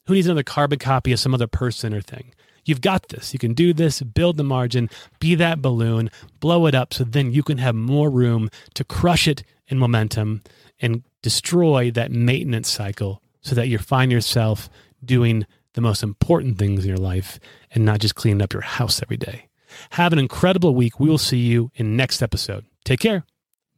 Who 0.06 0.14
needs 0.14 0.26
another 0.26 0.42
carbon 0.42 0.78
copy 0.78 1.12
of 1.12 1.20
some 1.20 1.34
other 1.34 1.46
person 1.46 1.94
or 1.94 2.00
thing? 2.00 2.34
You've 2.64 2.80
got 2.80 3.08
this. 3.08 3.32
You 3.32 3.38
can 3.38 3.54
do 3.54 3.72
this, 3.72 4.00
build 4.02 4.36
the 4.36 4.44
margin, 4.44 4.88
be 5.18 5.34
that 5.34 5.60
balloon, 5.60 6.10
blow 6.40 6.66
it 6.66 6.74
up 6.74 6.94
so 6.94 7.04
then 7.04 7.32
you 7.32 7.42
can 7.42 7.58
have 7.58 7.74
more 7.74 8.10
room 8.10 8.50
to 8.74 8.84
crush 8.84 9.26
it 9.26 9.42
in 9.66 9.78
momentum 9.78 10.42
and 10.80 11.02
destroy 11.22 11.90
that 11.90 12.12
maintenance 12.12 12.70
cycle 12.70 13.22
so 13.40 13.54
that 13.54 13.68
you 13.68 13.78
find 13.78 14.12
yourself 14.12 14.68
doing 15.04 15.46
the 15.74 15.80
most 15.80 16.02
important 16.02 16.58
things 16.58 16.84
in 16.84 16.88
your 16.88 16.98
life 16.98 17.40
and 17.72 17.84
not 17.84 18.00
just 18.00 18.14
cleaning 18.14 18.42
up 18.42 18.52
your 18.52 18.62
house 18.62 19.02
every 19.02 19.16
day. 19.16 19.48
Have 19.90 20.12
an 20.12 20.18
incredible 20.18 20.74
week. 20.74 21.00
We 21.00 21.08
will 21.08 21.18
see 21.18 21.38
you 21.38 21.70
in 21.74 21.96
next 21.96 22.22
episode. 22.22 22.64
Take 22.84 23.00
care. 23.00 23.24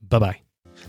Bye 0.02 0.18
bye. 0.18 0.43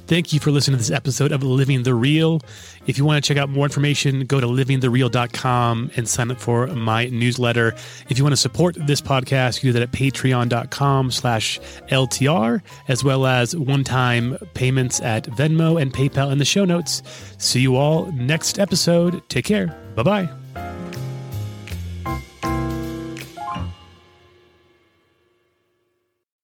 Thank 0.08 0.34
you 0.34 0.40
for 0.40 0.52
listening 0.52 0.78
to 0.78 0.82
this 0.84 0.92
episode 0.92 1.32
of 1.32 1.42
Living 1.44 1.84
the 1.84 1.94
Real. 1.94 2.42
If 2.86 2.98
you 2.98 3.06
want 3.06 3.24
to 3.24 3.28
check 3.28 3.42
out 3.42 3.50
more 3.50 3.66
information, 3.66 4.26
go 4.26 4.40
to 4.40 4.46
livingthereal.com 4.46 5.92
and 5.96 6.08
sign 6.08 6.30
up 6.30 6.40
for 6.40 6.68
my 6.68 7.08
newsletter. 7.08 7.74
If 8.10 8.18
you 8.18 8.24
want 8.24 8.34
to 8.34 8.38
support 8.38 8.76
this 8.76 9.02
podcast, 9.02 9.64
you 9.64 9.70
do 9.70 9.80
that 9.80 9.82
at 9.82 9.92
patreon.com 9.92 11.12
slash 11.12 11.60
LTR, 11.90 12.62
as 12.88 13.04
well 13.04 13.26
as 13.26 13.56
one-time 13.56 14.38
payments 14.54 15.02
at 15.02 15.26
Venmo 15.26 15.82
and 15.82 15.92
PayPal 15.92 16.32
in 16.32 16.38
the 16.38 16.46
show 16.46 16.66
notes. 16.66 17.02
See 17.40 17.62
you 17.62 17.76
all 17.76 18.12
next 18.12 18.60
episode. 18.60 19.28
Take 19.30 19.46
care. 19.46 19.68
Bye-bye. 19.96 20.30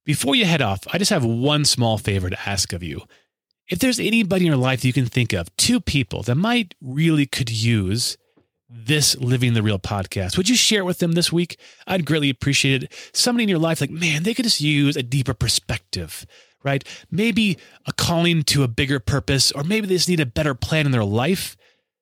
Before 0.03 0.35
you 0.35 0.45
head 0.45 0.61
off, 0.61 0.79
I 0.91 0.97
just 0.97 1.11
have 1.11 1.23
one 1.23 1.63
small 1.63 1.97
favor 1.97 2.29
to 2.29 2.49
ask 2.49 2.73
of 2.73 2.81
you. 2.81 3.03
If 3.71 3.79
there's 3.79 4.01
anybody 4.01 4.45
in 4.45 4.51
your 4.51 4.57
life 4.57 4.83
you 4.83 4.91
can 4.91 5.05
think 5.05 5.31
of, 5.31 5.55
two 5.55 5.79
people 5.79 6.23
that 6.23 6.35
might 6.35 6.75
really 6.81 7.25
could 7.25 7.49
use 7.49 8.17
this 8.69 9.15
Living 9.15 9.53
the 9.53 9.63
Real 9.63 9.79
podcast, 9.79 10.35
would 10.35 10.49
you 10.49 10.57
share 10.57 10.81
it 10.81 10.85
with 10.85 10.97
them 10.97 11.13
this 11.13 11.31
week? 11.31 11.57
I'd 11.87 12.05
greatly 12.05 12.29
appreciate 12.29 12.83
it. 12.83 13.11
Somebody 13.13 13.43
in 13.43 13.49
your 13.49 13.59
life, 13.59 13.79
like, 13.79 13.89
man, 13.89 14.23
they 14.23 14.33
could 14.33 14.43
just 14.43 14.59
use 14.59 14.97
a 14.97 15.03
deeper 15.03 15.33
perspective, 15.33 16.25
right? 16.65 16.83
Maybe 17.09 17.57
a 17.87 17.93
calling 17.93 18.43
to 18.43 18.63
a 18.63 18.67
bigger 18.67 18.99
purpose, 18.99 19.53
or 19.53 19.63
maybe 19.63 19.87
they 19.87 19.95
just 19.95 20.09
need 20.09 20.19
a 20.19 20.25
better 20.25 20.53
plan 20.53 20.85
in 20.85 20.91
their 20.91 21.05
life. 21.05 21.55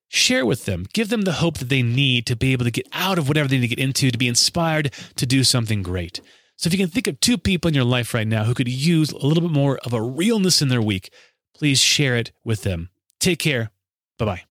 Share 0.07 0.47
with 0.47 0.65
them. 0.65 0.87
Give 0.91 1.09
them 1.09 1.21
the 1.21 1.33
hope 1.33 1.59
that 1.59 1.69
they 1.69 1.83
need 1.83 2.25
to 2.25 2.35
be 2.35 2.51
able 2.51 2.65
to 2.65 2.71
get 2.71 2.87
out 2.93 3.19
of 3.19 3.27
whatever 3.27 3.47
they 3.47 3.59
need 3.59 3.69
to 3.69 3.75
get 3.75 3.83
into, 3.83 4.09
to 4.09 4.17
be 4.17 4.27
inspired 4.27 4.91
to 5.17 5.27
do 5.27 5.43
something 5.43 5.83
great. 5.83 6.19
So 6.59 6.67
if 6.67 6.73
you 6.73 6.79
can 6.79 6.89
think 6.89 7.07
of 7.07 7.19
two 7.21 7.37
people 7.37 7.69
in 7.69 7.73
your 7.75 7.85
life 7.85 8.13
right 8.13 8.27
now 8.27 8.43
who 8.43 8.53
could 8.53 8.67
use 8.67 9.11
a 9.11 9.25
little 9.25 9.43
bit 9.43 9.51
more 9.51 9.77
of 9.85 9.93
a 9.93 10.01
realness 10.01 10.61
in 10.61 10.67
their 10.67 10.81
week, 10.81 11.09
please 11.59 11.79
share 11.79 12.15
it 12.15 12.31
with 12.43 12.63
them. 12.63 12.89
Take 13.19 13.39
care. 13.39 13.69
Bye 14.17 14.25
bye. 14.25 14.41